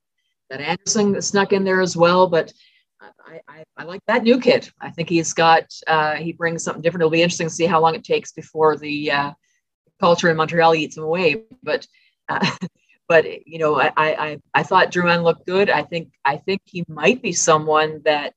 [0.50, 2.52] that Anderson snuck in there as well, but
[3.00, 4.70] I, I, I, like that new kid.
[4.80, 7.02] I think he's got uh, he brings something different.
[7.02, 9.32] It'll be interesting to see how long it takes before the uh,
[10.00, 11.44] culture in Montreal eats him away.
[11.62, 11.86] But
[12.28, 12.48] uh,
[13.08, 15.70] but you know, I, I I thought Drouin looked good.
[15.70, 18.34] I think I think he might be someone that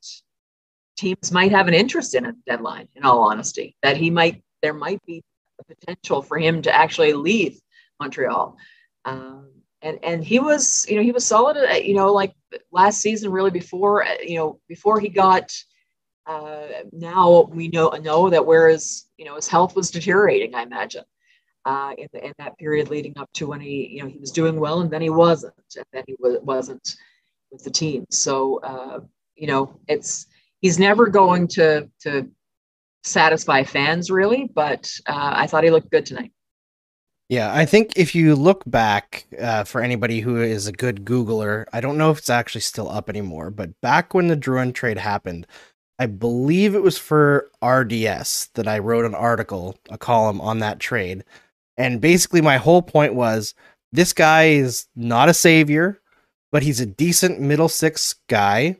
[0.98, 2.88] teams might have an interest in at the deadline.
[2.96, 5.24] In all honesty, that he might there might be
[5.60, 7.60] a potential for him to actually leave
[8.00, 8.58] Montreal.
[9.06, 12.34] Um, and and he was you know he was solid uh, you know like
[12.72, 15.52] last season really before uh, you know before he got
[16.28, 21.04] uh, now we know know that whereas you know his health was deteriorating I imagine
[21.66, 24.32] uh, in, the, in that period leading up to when he you know he was
[24.32, 26.96] doing well and then he wasn't and then he was, wasn't
[27.52, 29.00] with the team so uh,
[29.36, 30.28] you know it's
[30.62, 32.30] he's never going to to
[33.04, 36.32] satisfy fans really but uh, I thought he looked good tonight.
[37.32, 41.64] Yeah, I think if you look back uh, for anybody who is a good Googler,
[41.72, 44.98] I don't know if it's actually still up anymore, but back when the Drouin trade
[44.98, 45.48] happened,
[45.98, 50.82] I believe it was for RDS that I wrote an article, a column on that
[50.82, 51.24] trade.
[51.78, 53.54] And basically, my whole point was
[53.92, 56.02] this guy is not a savior,
[56.52, 58.78] but he's a decent middle six guy.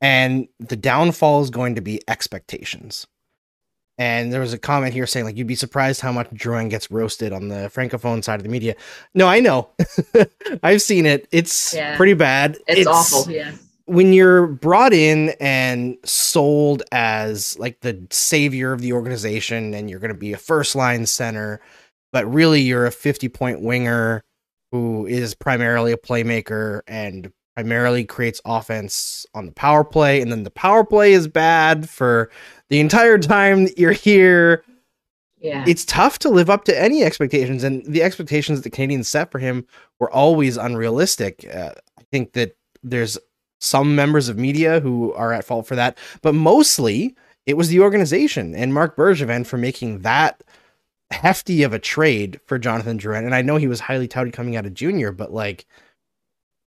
[0.00, 3.06] And the downfall is going to be expectations.
[3.98, 6.88] And there was a comment here saying like you'd be surprised how much Drouin gets
[6.88, 8.76] roasted on the francophone side of the media.
[9.12, 9.70] No, I know.
[10.62, 11.26] I've seen it.
[11.32, 11.96] It's yeah.
[11.96, 12.58] pretty bad.
[12.68, 13.30] It's, it's, awful.
[13.30, 13.52] Yeah.
[13.88, 19.98] When you're brought in and sold as like the savior of the organization and you're
[19.98, 21.60] going to be a first line center,
[22.12, 24.22] but really you're a 50 point winger
[24.72, 30.44] who is primarily a playmaker and primarily creates offense on the power play and then
[30.44, 32.30] the power play is bad for
[32.68, 34.62] the entire time that you're here.
[35.40, 35.64] Yeah.
[35.66, 39.30] It's tough to live up to any expectations, and the expectations that the Canadiens set
[39.30, 39.66] for him
[40.00, 41.46] were always unrealistic.
[41.52, 43.18] Uh, I think that there's
[43.60, 47.16] some members of media who are at fault for that, but mostly
[47.46, 50.42] it was the organization and Marc Bergevin for making that
[51.10, 53.24] hefty of a trade for Jonathan Drouin.
[53.24, 55.66] And I know he was highly touted coming out of junior, but like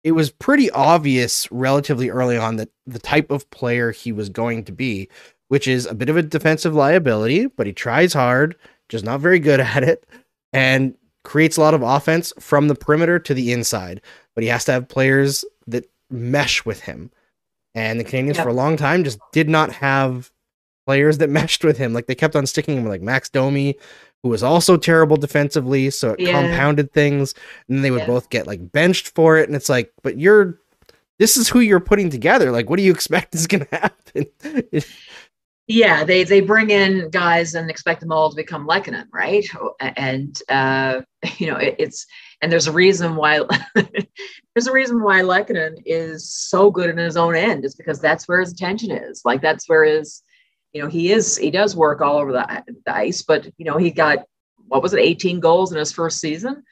[0.04, 4.66] it was pretty obvious relatively early on that the type of player he was going
[4.66, 5.10] to be
[5.54, 8.56] which is a bit of a defensive liability, but he tries hard,
[8.90, 10.04] just not very good at it,
[10.52, 14.02] and creates a lot of offense from the perimeter to the inside.
[14.34, 17.12] But he has to have players that mesh with him.
[17.76, 18.44] And the Canadiens yep.
[18.44, 20.32] for a long time just did not have
[20.86, 21.94] players that meshed with him.
[21.94, 23.76] Like they kept on sticking him with like Max Domi,
[24.22, 26.42] who was also terrible defensively, so it yeah.
[26.42, 27.34] compounded things.
[27.68, 28.08] And they would yeah.
[28.08, 29.50] both get like benched for it.
[29.50, 30.60] And it's like, but you're
[31.20, 32.52] this is who you're putting together.
[32.52, 34.26] Like, what do you expect is gonna happen?
[35.68, 39.48] Yeah, they they bring in guys and expect them all to become Lehkonen, right?
[39.80, 41.02] And uh,
[41.38, 42.06] you know, it, it's
[42.44, 43.40] and there's a reason why
[43.76, 47.64] there's a reason why Lehkonen is so good in his own end.
[47.64, 49.22] Is because that's where his attention is.
[49.24, 50.22] Like that's where his,
[50.74, 53.78] you know, he is he does work all over the, the ice, but you know,
[53.78, 54.26] he got
[54.68, 56.64] what was it, 18 goals in his first season,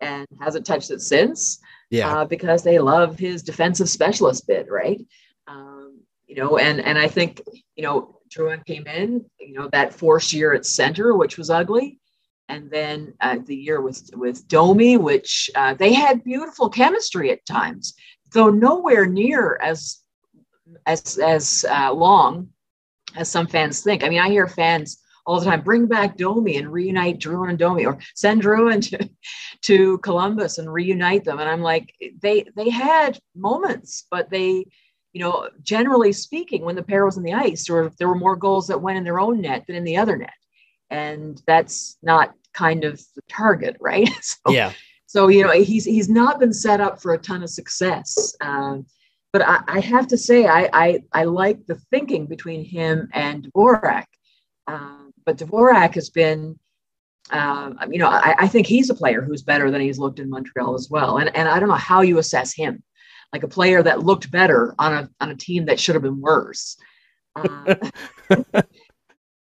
[0.00, 1.58] and hasn't touched it since.
[1.90, 5.04] Yeah, uh, because they love his defensive specialist bid, right?
[5.48, 7.42] Um, you know, and and I think
[7.74, 11.98] you know Drouin came in, you know, that first year at center, which was ugly.
[12.48, 17.44] And then uh, the year with with Domi, which uh, they had beautiful chemistry at
[17.44, 17.94] times,
[18.32, 19.98] though nowhere near as
[20.86, 22.48] as as uh, long
[23.16, 24.04] as some fans think.
[24.04, 27.58] I mean, I hear fans all the time bring back Domi and reunite Drew and
[27.58, 29.10] Domi, or send Drew into
[29.62, 31.40] to Columbus and reunite them.
[31.40, 34.66] And I'm like, they they had moments, but they
[35.16, 38.36] you know, generally speaking, when the pair was on the ice, or there were more
[38.36, 40.28] goals that went in their own net than in the other net.
[40.90, 44.08] And that's not kind of the target, right?
[44.22, 44.72] so, yeah.
[45.06, 48.34] So, you know, he's he's not been set up for a ton of success.
[48.40, 48.86] Um,
[49.32, 53.44] but I, I, have to say, I, I, I like the thinking between him and
[53.52, 54.06] Dvorak.
[54.66, 56.58] Um, but Dvorak has been,
[57.30, 60.30] um, you know, I, I think he's a player who's better than he's looked in
[60.30, 61.18] Montreal as well.
[61.18, 62.82] And, and I don't know how you assess him
[63.32, 66.20] like a player that looked better on a on a team that should have been
[66.20, 66.76] worse.
[67.34, 67.74] Uh,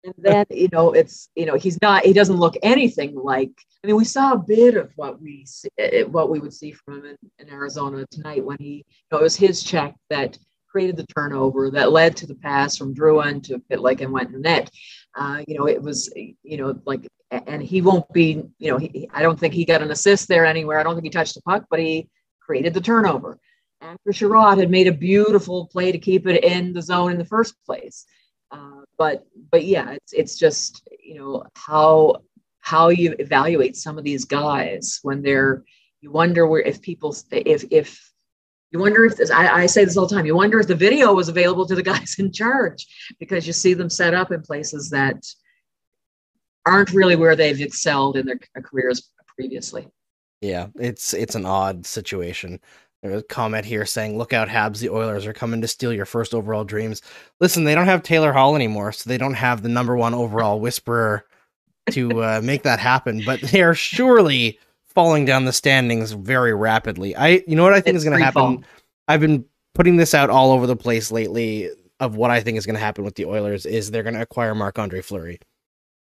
[0.03, 3.51] and then you know it's you know he's not he doesn't look anything like
[3.83, 6.71] I mean we saw a bit of what we see, eh, what we would see
[6.71, 10.37] from him in, in Arizona tonight when he you know it was his check that
[10.71, 14.41] created the turnover that led to the pass from Drouin to Pitlick and went in
[14.41, 14.71] net.
[15.13, 19.09] Uh, you know, it was, you know, like, and he won't be, you know, he,
[19.13, 20.79] I don't think he got an assist there anywhere.
[20.79, 22.07] I don't think he touched the puck, but he
[22.39, 23.37] created the turnover
[23.81, 27.25] after Chiarot had made a beautiful play to keep it in the zone in the
[27.25, 28.05] first place.
[28.97, 32.17] But but yeah, it's it's just you know how
[32.60, 35.63] how you evaluate some of these guys when they're
[36.01, 38.12] you wonder where if people if if
[38.71, 40.75] you wonder if this, I, I say this all the time, you wonder if the
[40.75, 42.88] video was available to the guys in charge
[43.19, 45.25] because you see them set up in places that
[46.65, 49.88] aren't really where they've excelled in their careers previously.
[50.41, 52.60] Yeah, it's it's an odd situation.
[53.03, 54.79] There's a comment here saying, "Look out, Habs!
[54.79, 57.01] The Oilers are coming to steal your first overall dreams."
[57.39, 60.59] Listen, they don't have Taylor Hall anymore, so they don't have the number one overall
[60.59, 61.25] whisperer
[61.91, 63.23] to uh, make that happen.
[63.25, 67.15] But they are surely falling down the standings very rapidly.
[67.15, 68.57] I, you know what I think It's is going to happen.
[68.57, 68.63] fall.
[69.07, 71.69] I've been putting this out all over the place lately
[72.01, 74.21] of what I think is going to happen with the Oilers is they're going to
[74.21, 75.39] acquire Marc Andre Fleury.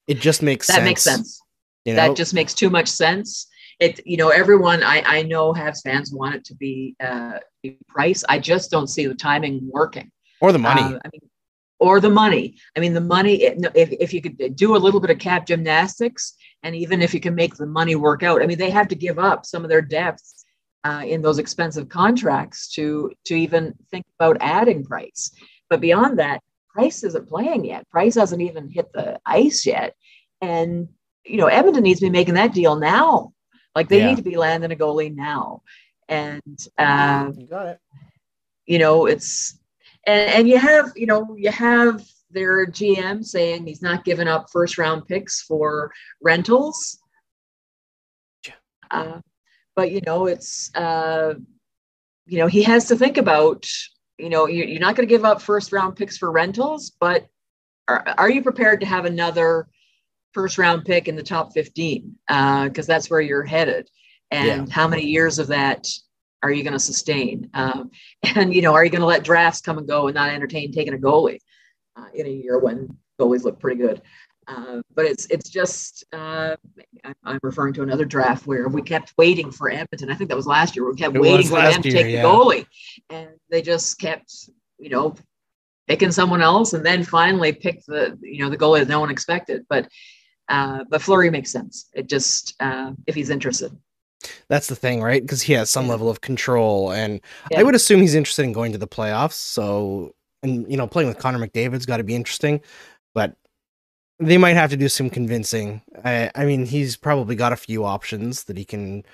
[0.07, 0.85] It just makes That sense.
[0.85, 1.42] makes sense.
[1.85, 2.09] You know?
[2.09, 3.46] that just makes too much sense.
[3.81, 7.38] It, you know, everyone I, I know Habs fans want it to be uh,
[7.88, 8.25] Price.
[8.29, 10.11] I just don't see the timing working.
[10.41, 10.83] or the money.
[10.83, 11.29] Uh, I mean,
[11.79, 12.57] or the money.
[12.77, 13.45] I mean, the money.
[13.45, 17.21] If if you could do a little bit of cap gymnastics, and even if you
[17.21, 19.71] can make the money work out, I mean, they have to give up some of
[19.71, 20.45] their depth
[20.85, 25.31] uh, in those expensive contracts to to even think about adding Price.
[25.71, 26.43] But beyond that,
[26.75, 27.88] Price isn't playing yet.
[27.91, 29.95] Price hasn't even hit the ice yet,
[30.41, 30.88] and
[31.25, 33.33] you know, Edmonton needs to be making that deal now.
[33.74, 34.09] Like they Yeah.
[34.09, 35.62] need to be landing a goalie now,
[36.09, 36.42] and.
[36.76, 37.81] Uh, you got it.
[38.66, 39.59] you know it's
[40.07, 44.50] and and you have you know you have their gm saying he's not giving up
[44.50, 45.90] first round picks for
[46.22, 46.98] rentals
[48.46, 48.54] Yeah.
[48.90, 49.20] uh,
[49.74, 51.35] but you know it's uh,
[52.26, 53.64] you know he has to think about
[54.18, 57.26] you know you- you're not going to give up first round picks for rentals but
[57.88, 59.68] are, are you prepared to have another
[60.33, 63.88] first round pick in the top 15 because that's where you're headed
[64.31, 65.87] and how many years of that
[66.43, 67.91] are you going to sustain um,
[68.37, 70.73] and you know are you going to let drafts come and go and not entertain
[70.73, 71.38] taking a goalie
[71.97, 74.01] uh, in a year when goalies look pretty good
[74.49, 76.57] uh, but it's it's just uh,
[77.23, 80.11] I'm referring to another draft where we kept waiting for Edmonton.
[80.11, 80.88] I think that was last year.
[80.88, 82.23] We kept It waiting for them to year, take yeah.
[82.23, 82.67] the goalie,
[83.11, 84.33] and they just kept
[84.79, 85.14] you know
[85.87, 89.11] picking someone else, and then finally picked the you know the goalie that no one
[89.11, 89.67] expected.
[89.69, 89.87] But
[90.49, 91.89] uh, but Fleury makes sense.
[91.95, 93.77] It just uh, if he's interested.
[94.49, 95.23] That's the thing, right?
[95.23, 95.93] Because he has some Yeah.
[95.93, 97.61] level of control, and Yeah.
[97.61, 99.35] I would assume he's interested in going to the playoffs.
[99.35, 102.61] So, and you know, playing with Connor McDavid's got to be interesting,
[103.15, 103.37] but
[104.19, 105.83] they might have to do some convincing.
[106.05, 109.05] I, I mean, he's probably got a few options that he can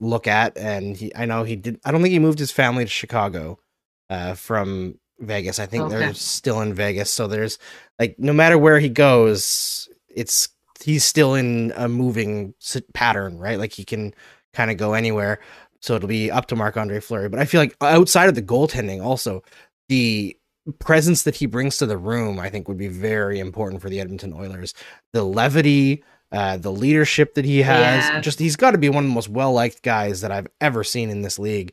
[0.00, 1.78] look at, and he, I know he did.
[1.84, 3.60] I don't think he moved his family to Chicago
[4.08, 5.60] uh, from Vegas.
[5.60, 5.98] I think Okay.
[5.98, 7.10] they're still in Vegas.
[7.10, 7.58] So there's
[8.00, 10.48] like, no matter where he goes, it's
[10.82, 12.54] he's still in a moving
[12.94, 13.58] pattern, right?
[13.58, 14.14] Like he can
[14.52, 15.40] kind of go anywhere.
[15.80, 17.28] So it'll be up to Marc Andre Fleury.
[17.28, 19.42] But I feel like outside of the goaltending, also
[19.88, 20.36] the
[20.78, 23.98] presence that he brings to the room, I think would be very important for the
[24.00, 24.74] Edmonton Oilers.
[25.14, 28.20] The levity, uh, the leadership that he has, Yeah.
[28.20, 30.84] just he's got to be one of the most well liked guys that I've ever
[30.84, 31.72] seen in this league.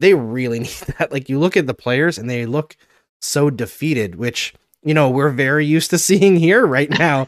[0.00, 1.10] They really need that.
[1.10, 2.76] Like you look at the players and they look
[3.20, 7.26] so defeated, which you know we're very used to seeing here right now.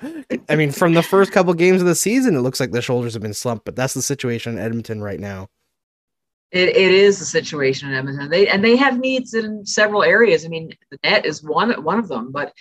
[0.48, 3.14] I mean, from the first couple games of the season, it looks like the shoulders
[3.14, 5.48] have been slumped, but that's the situation in Edmonton right now.
[6.52, 8.28] It, it is a situation in Edmonton.
[8.28, 10.44] They and they have needs in several areas.
[10.44, 12.52] I mean, the net is one one of them, but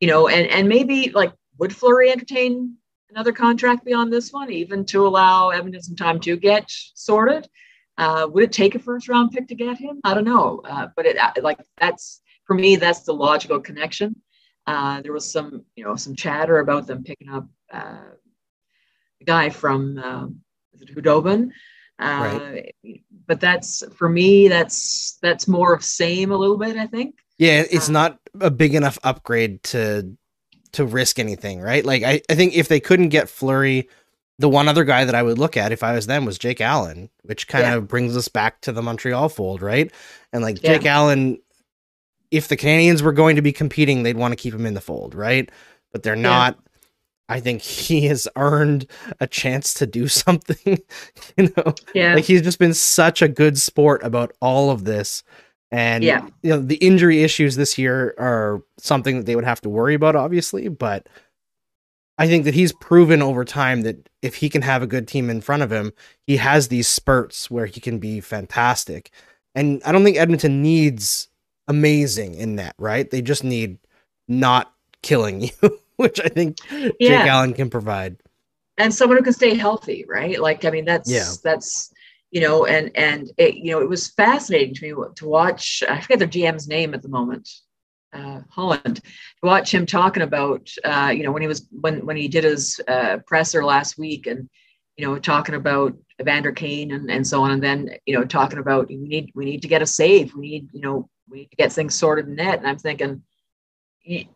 [0.00, 2.76] you know, and and maybe like would Fleury entertain
[3.10, 7.48] another contract beyond this one, even to allow Edmonton some time to get sorted?
[7.96, 10.00] Uh, would it take a first round pick to get him?
[10.04, 14.14] I don't know, uh, but it like that's for me that's the logical connection.
[14.68, 18.10] Uh, there was some you know some chatter about them picking up uh,
[19.18, 20.40] the guy from um,
[20.74, 21.50] is it Khudobin.
[21.98, 22.60] Uh,
[23.26, 27.64] but that's for me that's that's more of same a little bit i think Yeah,
[27.70, 30.16] it's Uh, not a big enough upgrade to
[30.72, 31.84] to risk anything, right?
[31.84, 33.88] Like I, I think if they couldn't get Fleury,
[34.38, 36.60] the one other guy that I would look at if I was them was Jake
[36.60, 37.76] Allen, which kind Yeah.
[37.76, 39.92] of brings us back to the Montreal fold, right?
[40.32, 40.80] And like Yeah.
[40.80, 41.40] Jake Allen,
[42.30, 44.80] if the Canadiens were going to be competing, they'd want to keep him in the
[44.80, 45.50] fold, right?
[45.92, 46.58] But they're not.
[47.30, 48.86] I think he has earned
[49.20, 50.78] a chance to do something,
[51.36, 51.74] you know.
[51.94, 55.22] yeah Like he's just been such a good sport about all of this.
[55.70, 56.26] And Yeah.
[56.42, 59.94] you know, the injury issues this year are something that they would have to worry
[59.94, 61.06] about, obviously, but
[62.16, 65.30] I think that he's proven over time that if he can have a good team
[65.30, 65.92] in front of him,
[66.26, 69.10] he has these spurts where he can be fantastic.
[69.54, 71.27] And I don't think Edmonton needs
[71.68, 73.08] amazing in that, right?
[73.08, 73.78] They just need
[74.26, 76.58] not killing you, which I think
[77.00, 78.16] Jake Allen can provide.
[78.78, 81.32] and someone who can stay healthy right like i mean that's Yeah.
[81.42, 81.92] that's
[82.30, 86.00] you know and and it, you know it was fascinating to me to watch i
[86.00, 87.48] forget their gm's name at the moment
[88.12, 89.02] uh, holland to
[89.42, 92.80] watch him talking about uh, you know when he was when when he did his
[92.86, 94.48] uh, presser last week and
[94.98, 98.58] you know, talking about Evander Kane and, and so on, and then you know, talking
[98.58, 101.50] about we need we need to get a save, we need you know we need
[101.50, 103.22] to get things sorted in net, and I'm thinking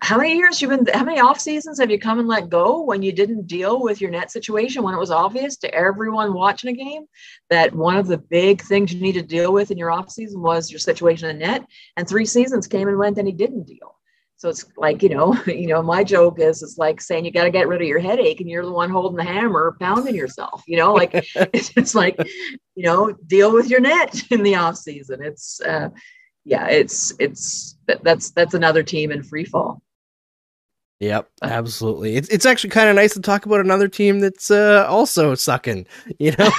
[0.01, 2.83] how many years you've been how many off seasons have you come and let go
[2.83, 6.71] when you didn't deal with your net situation when it was obvious to everyone watching
[6.71, 7.07] a game
[7.49, 10.43] that one of the big things you need to deal with in your off season
[10.43, 11.65] was your situation in net?
[11.97, 13.97] And three seasons came and went and he didn't deal
[14.43, 17.45] so it's like you know you know my joke is it's like saying you got
[17.45, 20.63] to get rid of your headache and you're the one holding the hammer pounding yourself
[20.67, 21.15] you know like
[21.53, 22.17] it's, it's like
[22.75, 25.89] you know deal with your net in the off season it's uh
[26.45, 29.83] yeah, it's it's that's that's another team in free fall.
[31.01, 32.17] Yep, absolutely.
[32.17, 35.87] It's it's actually kind of nice to talk about another team that's uh, also sucking.
[36.19, 36.51] You know,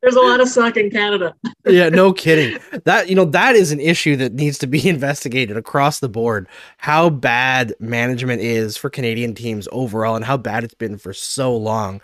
[0.00, 1.34] there's a lot of suck in Canada.
[1.66, 2.58] yeah, no kidding.
[2.84, 6.48] That you know that is an issue that needs to be investigated across the board.
[6.78, 11.56] How bad management is for Canadian teams overall, and how bad it's been for so
[11.56, 12.00] long.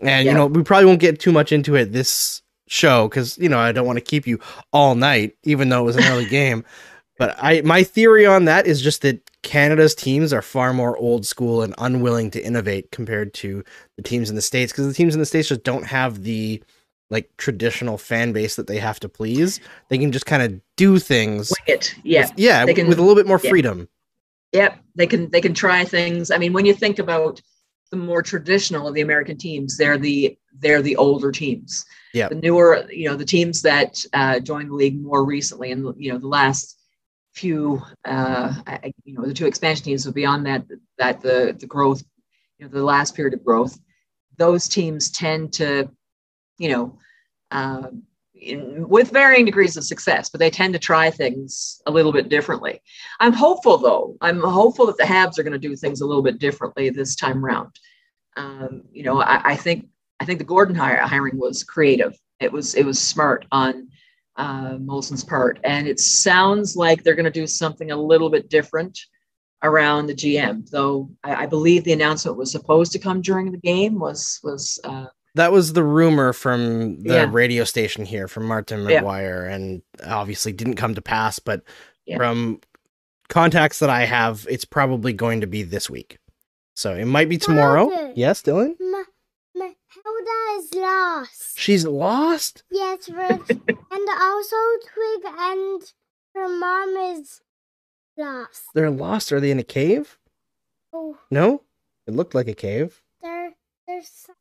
[0.00, 0.32] And yeah.
[0.32, 3.58] you know, we probably won't get too much into it this show because you know
[3.58, 4.38] I don't want to keep you
[4.72, 6.64] all night, even though it was an early game.
[7.18, 11.26] But I my theory on that is just that Canada's teams are far more old
[11.26, 13.62] school and unwilling to innovate compared to
[13.96, 16.62] the teams in the states because the teams in the states just don't have the
[17.12, 19.60] like traditional fan base that they have to please.
[19.88, 21.52] They can just kind of do things.
[21.68, 23.88] It, yeah, with, yeah, they can, with a little bit more freedom.
[24.52, 26.30] Yep, they can they can try things.
[26.30, 27.40] I mean, when you think about
[27.90, 32.28] the more traditional of the American teams, they're the they're the older teams yeah.
[32.28, 36.12] the newer, you know, the teams that uh, joined the league more recently, and you
[36.12, 36.78] know, the last
[37.32, 40.04] few, uh, I, you know, the two expansion teams.
[40.04, 40.64] So beyond that,
[40.98, 42.02] that the the growth,
[42.58, 43.78] you know, the last period of growth,
[44.36, 45.90] those teams tend to,
[46.62, 46.98] you know.
[47.50, 47.88] Uh,
[48.34, 52.28] in, with varying degrees of success, but they tend to try things a little bit
[52.28, 52.80] differently.
[53.20, 54.16] I'm hopeful, though.
[54.20, 57.14] I'm hopeful that the Habs are going to do things a little bit differently this
[57.14, 57.70] time around.
[58.36, 59.88] Um, you know, I, I, think
[60.20, 62.18] I think the Gorton hiring was creative.
[62.40, 63.88] It was it was smart on
[64.36, 68.48] uh, Molson's part, and it sounds like they're going to do something a little bit
[68.48, 68.98] different
[69.62, 70.68] around the GM.
[70.70, 73.98] Though I, I, believe the announcement was supposed to come during the game.
[73.98, 77.28] Was was uh, that was the rumor from the yeah.
[77.30, 79.54] radio station here from Martin McGuire, yeah.
[79.54, 81.38] and obviously didn't come to pass.
[81.38, 81.62] But
[82.06, 82.16] yeah.
[82.16, 82.60] from
[83.28, 86.18] contacts that I have, it's probably going to be this week.
[86.74, 88.12] So it might be tomorrow.
[88.14, 88.74] Yes, Dylan.
[89.92, 91.58] Hilda is lost.
[91.58, 92.62] She's lost?
[92.70, 93.50] Yes, Rich.
[93.50, 94.56] and also
[94.94, 95.82] Twig and
[96.34, 97.40] her mom is
[98.16, 98.64] lost.
[98.74, 99.32] They're lost.
[99.32, 100.18] Are they in a cave?
[100.92, 101.18] Oh.
[101.30, 101.62] No?
[102.06, 103.02] It looked like a cave.
[103.22, 103.52] They're
[103.86, 104.38] they're somewhere.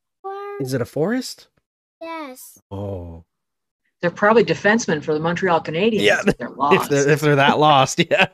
[0.60, 1.48] Is it a forest?
[2.02, 2.60] Yes.
[2.70, 3.24] Oh.
[4.02, 6.02] They're probably defensemen for the Montreal Canadiens.
[6.02, 6.74] Yeah, they're lost.
[6.84, 8.28] If they're, if they're that lost, yeah.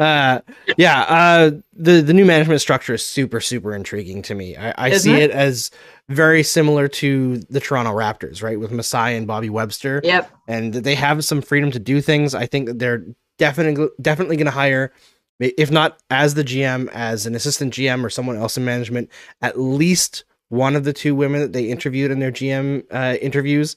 [0.00, 0.40] uh
[0.76, 4.96] yeah uh the the new management structure is super super intriguing to me i, I
[4.96, 5.22] see it?
[5.22, 5.30] it?
[5.30, 5.70] as
[6.08, 10.96] very similar to the toronto raptors right with masai and bobby webster yep and they
[10.96, 13.04] have some freedom to do things i think that they're
[13.38, 14.92] definitely definitely going to hire
[15.38, 19.08] if not as the gm as an assistant gm or someone else in management
[19.40, 23.76] at least one of the two women that they interviewed in their gm uh, interviews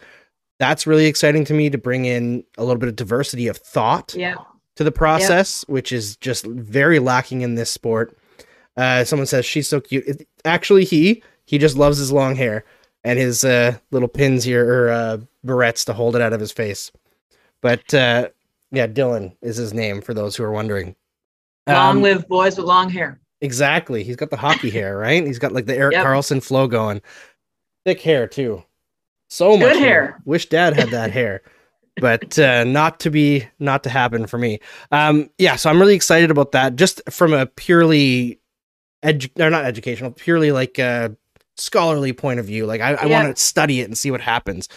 [0.60, 4.14] that's really exciting to me to bring in a little bit of diversity of thought
[4.16, 4.36] yeah
[4.80, 8.18] to the process, which is just very lacking in this sport.
[8.78, 10.08] Uh, someone says she's so cute.
[10.08, 12.64] It, actually, he he just loves his long hair
[13.04, 16.54] and his uh, little pins here or uh, barrettes to hold it out of his
[16.54, 16.94] face.
[17.60, 18.30] But uh,
[18.72, 20.96] yeah, Dylan is his name for those who are wondering.
[21.68, 23.20] Long um, live boys with long hair.
[23.42, 24.04] Exactly.
[24.04, 25.26] He's got the hockey hair, right?
[25.26, 26.06] He's got like the Erik yep.
[26.06, 27.02] Karlsson flow going.
[27.86, 28.64] Thick hair too.
[29.30, 30.04] So Good much hair.
[30.04, 30.22] hair.
[30.26, 31.42] Wish Dad had that hair
[32.00, 34.60] but uh, not to be not to happen for me.
[34.92, 36.76] Um, yeah, so I'm really excited about that.
[36.76, 38.40] Just from a purely
[39.04, 41.16] edu- or not educational, purely like a
[41.58, 42.66] scholarly point of view.
[42.66, 43.24] Like I, I yeah.
[43.24, 44.70] want to study it and see what happens.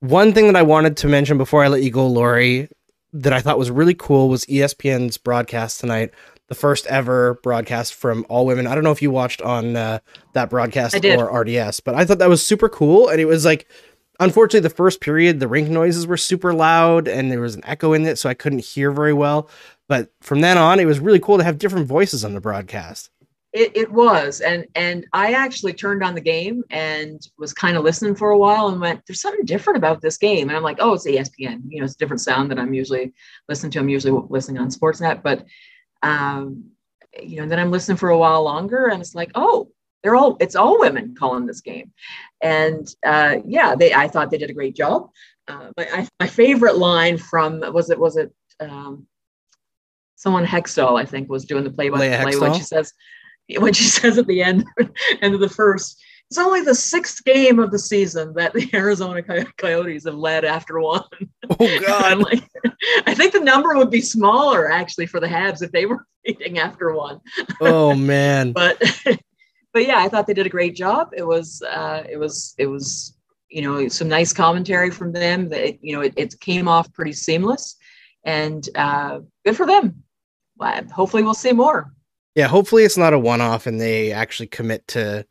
[0.00, 2.68] One thing that I wanted to mention before I let you go, Lori,
[3.12, 6.12] that I thought was really cool was ESPN's broadcast tonight.
[6.48, 8.66] The first ever broadcast from all women.
[8.66, 10.00] I don't know if you watched on uh,
[10.34, 13.08] that broadcast or RDS, but I thought that was super cool.
[13.08, 13.66] And it was like
[14.20, 17.92] unfortunately the first period the rink noises were super loud and there was an echo
[17.92, 19.48] in it so i couldn't hear very well.
[19.88, 23.10] But from then on it was really cool to have different voices on the broadcast.
[23.52, 24.40] It, it was.
[24.40, 28.38] And and i actually turned on the game and was kind of listening for a
[28.38, 30.48] while and went there's something different about this game.
[30.48, 33.12] And i'm like oh it's espn you know it's a different sound that i'm usually
[33.48, 33.80] listening to.
[33.80, 35.22] I'm usually listening on sportsnet.
[35.22, 35.44] But
[36.04, 36.64] um
[37.20, 39.68] you know then i'm listening for a while longer and it's like oh
[40.04, 41.90] they're all it's all women calling this game.
[42.42, 45.10] And uh, yeah they i thought they did a great job.
[45.48, 49.06] Uh, my, my favorite line from was it was it um,
[50.14, 52.92] someone hextall i think was doing the play by play when she says
[53.58, 54.64] when she says at the end
[55.20, 56.02] end of the first
[56.34, 60.44] it's only the sixth game of the season that the Arizona Coy- Coyotes have led
[60.44, 61.04] after one.
[61.48, 62.18] Oh God.
[62.24, 62.42] like,
[63.06, 66.58] I think the number would be smaller actually for the Habs if they were leading
[66.58, 67.20] after one.
[67.60, 68.50] oh man.
[68.50, 68.82] But
[69.72, 71.10] but yeah, I thought they did a great job.
[71.16, 73.16] It was uh, it was it was
[73.48, 75.50] you know some nice commentary from them.
[75.50, 77.76] That it, you know it, it came off pretty seamless,
[78.24, 80.02] and uh, good for them.
[80.56, 81.94] Well, hopefully, we'll see more.
[82.34, 85.24] Yeah, hopefully it's not a one-off and they actually commit to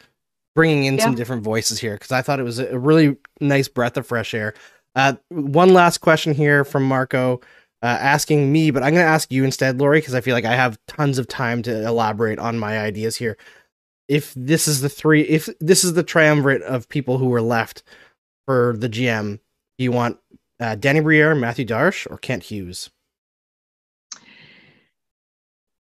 [0.56, 3.98] bringing in some different voices here because I thought it was a really nice breath
[3.98, 4.54] of fresh air.
[4.96, 7.42] Uh, one last question here from Marco,
[7.82, 10.46] uh, asking me, but I'm going to ask you instead, Lori, because I feel like
[10.46, 13.38] I have tons of time to elaborate on my ideas here.
[14.08, 17.84] If this is the three, if this is the triumvirate of people who were left
[18.46, 19.40] for the GM,
[19.78, 20.20] do you want
[20.60, 22.92] uh, Danny Briere, Mathieu Darche, or Kent Hughes?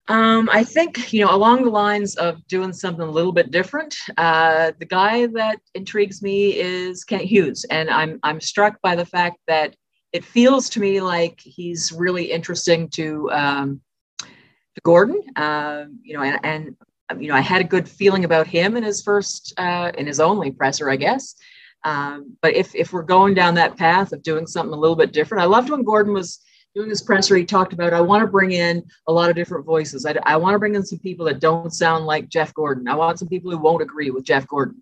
[0.09, 3.95] Um, I think you know along the lines of doing something a little bit different.
[4.17, 9.05] Uh, the guy that intrigues me is Kent Hughes, and I'm I'm struck by the
[9.05, 9.75] fact that
[10.11, 13.81] it feels to me like he's really interesting to um,
[14.19, 15.21] to Gorton.
[15.37, 16.75] Um, you know, and, and
[17.09, 20.05] um, you know I had a good feeling about him in his first uh, in
[20.05, 21.35] his only presser, I guess.
[21.85, 25.13] Um, but if if we're going down that path of doing something a little bit
[25.13, 26.39] different, I loved when Gorton was
[26.75, 27.35] doing his presser.
[27.35, 30.05] He talked about I want to bring in a lot of different voices.
[30.05, 32.87] I, I want to bring in some people that don't sound like Jeff Gorton.
[32.87, 34.81] I want some people who won't agree with Jeff Gorton.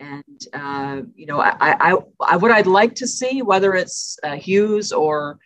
[0.00, 4.36] And uh, you know, I, I, I, what I'd like to see, whether it's uh,
[4.36, 5.38] Hughes or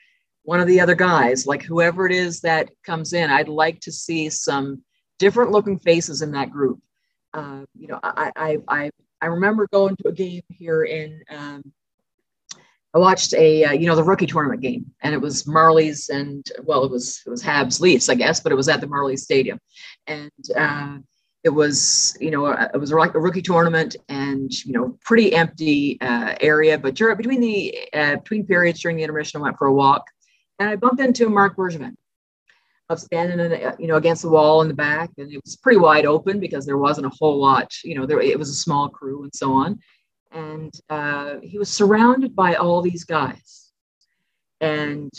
[0.45, 3.93] one of the other guys, like whoever it is that comes in, I'd like to
[3.93, 4.83] see some
[5.19, 6.81] different looking faces in that group.
[7.35, 8.91] Uh, you know, I, I, I,
[9.21, 11.23] I remember going to a game here in.
[11.31, 11.73] Um,
[12.97, 16.51] I watched a uh, you know the rookie tournament game, and it was Marlies and
[16.65, 19.19] well, it was it was Habs Leafs, I guess, but it was at the Marlies
[19.19, 19.61] Stadium,
[20.07, 20.97] and uh,
[21.45, 26.01] it was you know it was like a rookie tournament, and you know pretty empty
[26.01, 26.79] uh, area.
[26.79, 30.07] But during between the uh, between periods during the intermission, I went for a walk,
[30.59, 31.97] and I bumped into Marc Bergevin.
[32.89, 35.77] Of standing in, you know, against the wall in the back, and it was pretty
[35.77, 37.75] wide open because there wasn't a whole lot.
[37.83, 39.81] You know, there it was a small crew and so on
[40.37, 43.73] and uh, he was surrounded by all these guys.
[44.61, 45.11] And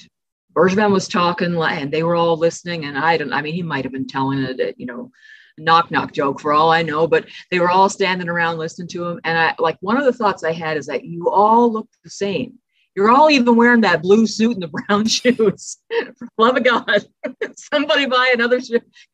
[0.56, 2.86] Bergevin was talking, and they were all listening.
[2.86, 5.12] And I don't, I mean, he might have been telling a, you know,
[5.58, 9.06] knock knock joke for all I know, but they were all standing around listening to
[9.06, 9.20] him.
[9.24, 12.12] And I, like, one of the thoughts I had is that you all look the
[12.12, 12.60] same.
[12.96, 15.78] You're all even wearing that blue suit and the brown shoes.
[16.18, 17.06] For love of God,
[17.58, 18.60] somebody buy another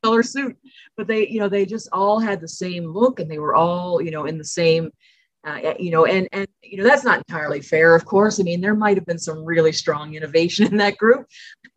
[0.04, 0.58] color suit.
[0.98, 4.02] But they, you know, they just all had the same look, and they were all,
[4.02, 4.92] you know, in the same
[5.46, 8.40] uh, you know, and and you know that's not entirely fair, of course.
[8.40, 11.28] I mean, there might have been some really strong innovation in that group,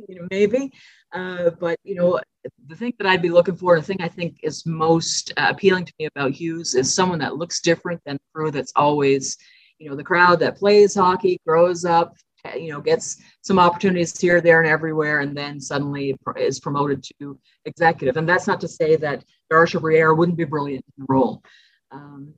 [0.09, 0.73] you know, maybe.
[1.13, 2.21] Uh, but you know,
[2.69, 5.85] the thing that I'd be looking for, the thing I think is most uh, appealing
[5.85, 9.37] to me about Hughes is someone that looks different than the crew that's always,
[9.79, 12.17] you know, the crowd that plays hockey, grows up,
[12.55, 17.39] you know, gets some opportunities here, there, and everywhere, and then suddenly is promoted to
[17.65, 18.17] executive.
[18.17, 21.43] And that's not to say that Darcia Briere wouldn't be brilliant in the role.
[21.91, 22.35] Um,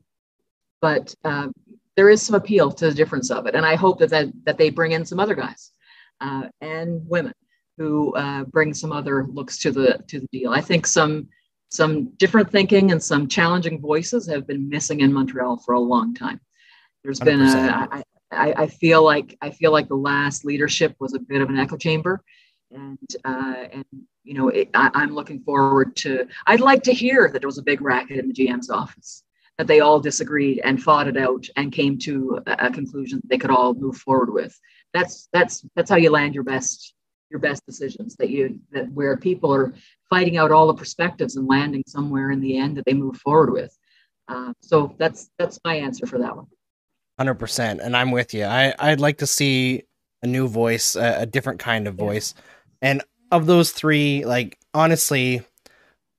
[0.80, 1.52] but um,
[1.96, 4.58] there is some appeal to the difference of it, and I hope that that, that
[4.58, 5.72] they bring in some other guys
[6.20, 7.34] uh, and women
[7.76, 10.52] who uh, bring some other looks to the to the deal.
[10.52, 11.28] I think some
[11.70, 16.14] some different thinking and some challenging voices have been missing in Montreal for a long
[16.14, 16.40] time.
[17.04, 17.68] There's been 100%.
[17.68, 21.40] a, I, I, I feel like I feel like the last leadership was a bit
[21.40, 22.22] of an echo chamber,
[22.70, 23.84] and uh, and
[24.24, 26.26] you know it, I, I'm looking forward to.
[26.46, 29.24] I'd like to hear that there was a big racket in the GM's office
[29.66, 33.50] they all disagreed and fought it out and came to a, conclusion that they could
[33.50, 34.58] all move forward with.
[34.94, 36.94] That's that's that's how you land your best
[37.30, 38.14] your best decisions.
[38.16, 39.74] That you that where people are
[40.08, 43.52] fighting out all the perspectives and landing somewhere in the end that they move forward
[43.52, 43.76] with.
[44.28, 46.46] Uh, so that's that's my answer for that one.
[47.18, 48.44] Hundred percent, and I'm with you.
[48.44, 49.82] I I'd like to see
[50.22, 52.04] a new voice, a, a different kind of Yeah.
[52.04, 52.34] voice,
[52.80, 53.02] and
[53.32, 55.42] of those three, like honestly,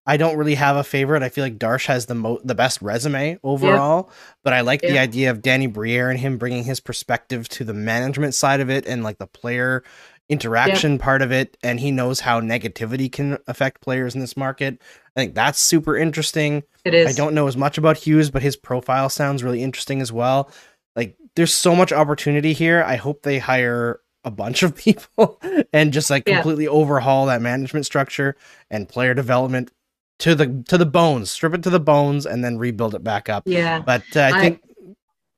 [0.10, 1.22] I don't really have a favorite.
[1.22, 4.10] I feel like Darche has the mo- the best resume overall,
[4.44, 7.76] but I like the idea of Danny Briere and him bringing his perspective to the
[7.76, 9.84] management side of it and like the player
[10.28, 14.82] interaction part of it, and he knows how negativity can affect players in this market.
[15.16, 16.64] I think that's super interesting.
[16.86, 17.08] It is.
[17.08, 20.52] I don't know as much about Hughes, but his profile sounds really interesting as well.
[20.96, 22.84] Like there's so much opportunity here.
[22.86, 25.40] I hope they hire a bunch of people
[25.72, 26.36] and just like Yeah.
[26.36, 28.36] completely overhaul that management structure
[28.70, 29.72] and player development
[30.20, 33.30] to the to the bones, strip it to the bones and then rebuild it back
[33.30, 33.44] up.
[33.46, 33.80] Yeah.
[33.80, 34.62] But uh, I, I- think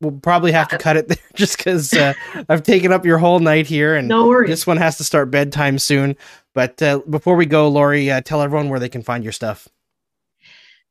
[0.02, 2.14] we'll probably have to cut it there just because uh,
[2.50, 4.50] I've taken up your whole night here and No worries.
[4.50, 6.18] this one has to start bedtime soon.
[6.56, 9.68] But uh, before we go, Lori, uh, tell everyone where they can find your stuff.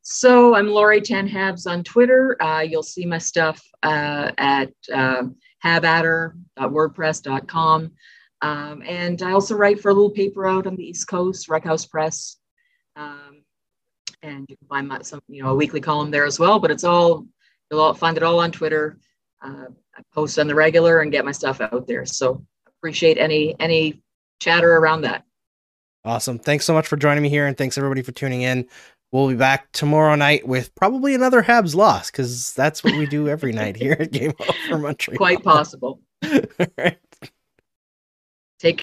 [0.03, 2.41] So I'm Lori Ten Habs on Twitter.
[2.43, 5.25] Uh, you'll see my stuff uh, at uh.
[8.43, 11.89] Um, and I also write for a little paper out on the East Coast, Wreckhouse
[11.89, 12.37] Press.
[12.97, 13.40] Um,
[14.23, 16.59] and you can find my, some, you know, a weekly column there as well.
[16.59, 17.27] But it's all
[17.71, 18.99] you'll all find it all on Twitter.
[19.43, 19.67] Uh,
[19.97, 22.05] I post on the regular and get my stuff out there.
[22.07, 24.03] So appreciate any any
[24.41, 25.25] chatter around that.
[26.05, 26.39] Awesome.
[26.39, 28.67] Thanks so much for joining me here, and thanks everybody for tuning in.
[29.13, 33.29] We'll be back tomorrow night with probably another Habs loss because that's what we do
[33.29, 34.33] every night here at Game
[34.69, 35.17] Over Montreal.
[35.19, 36.01] Quite possible.
[36.25, 36.41] All
[36.79, 36.99] right.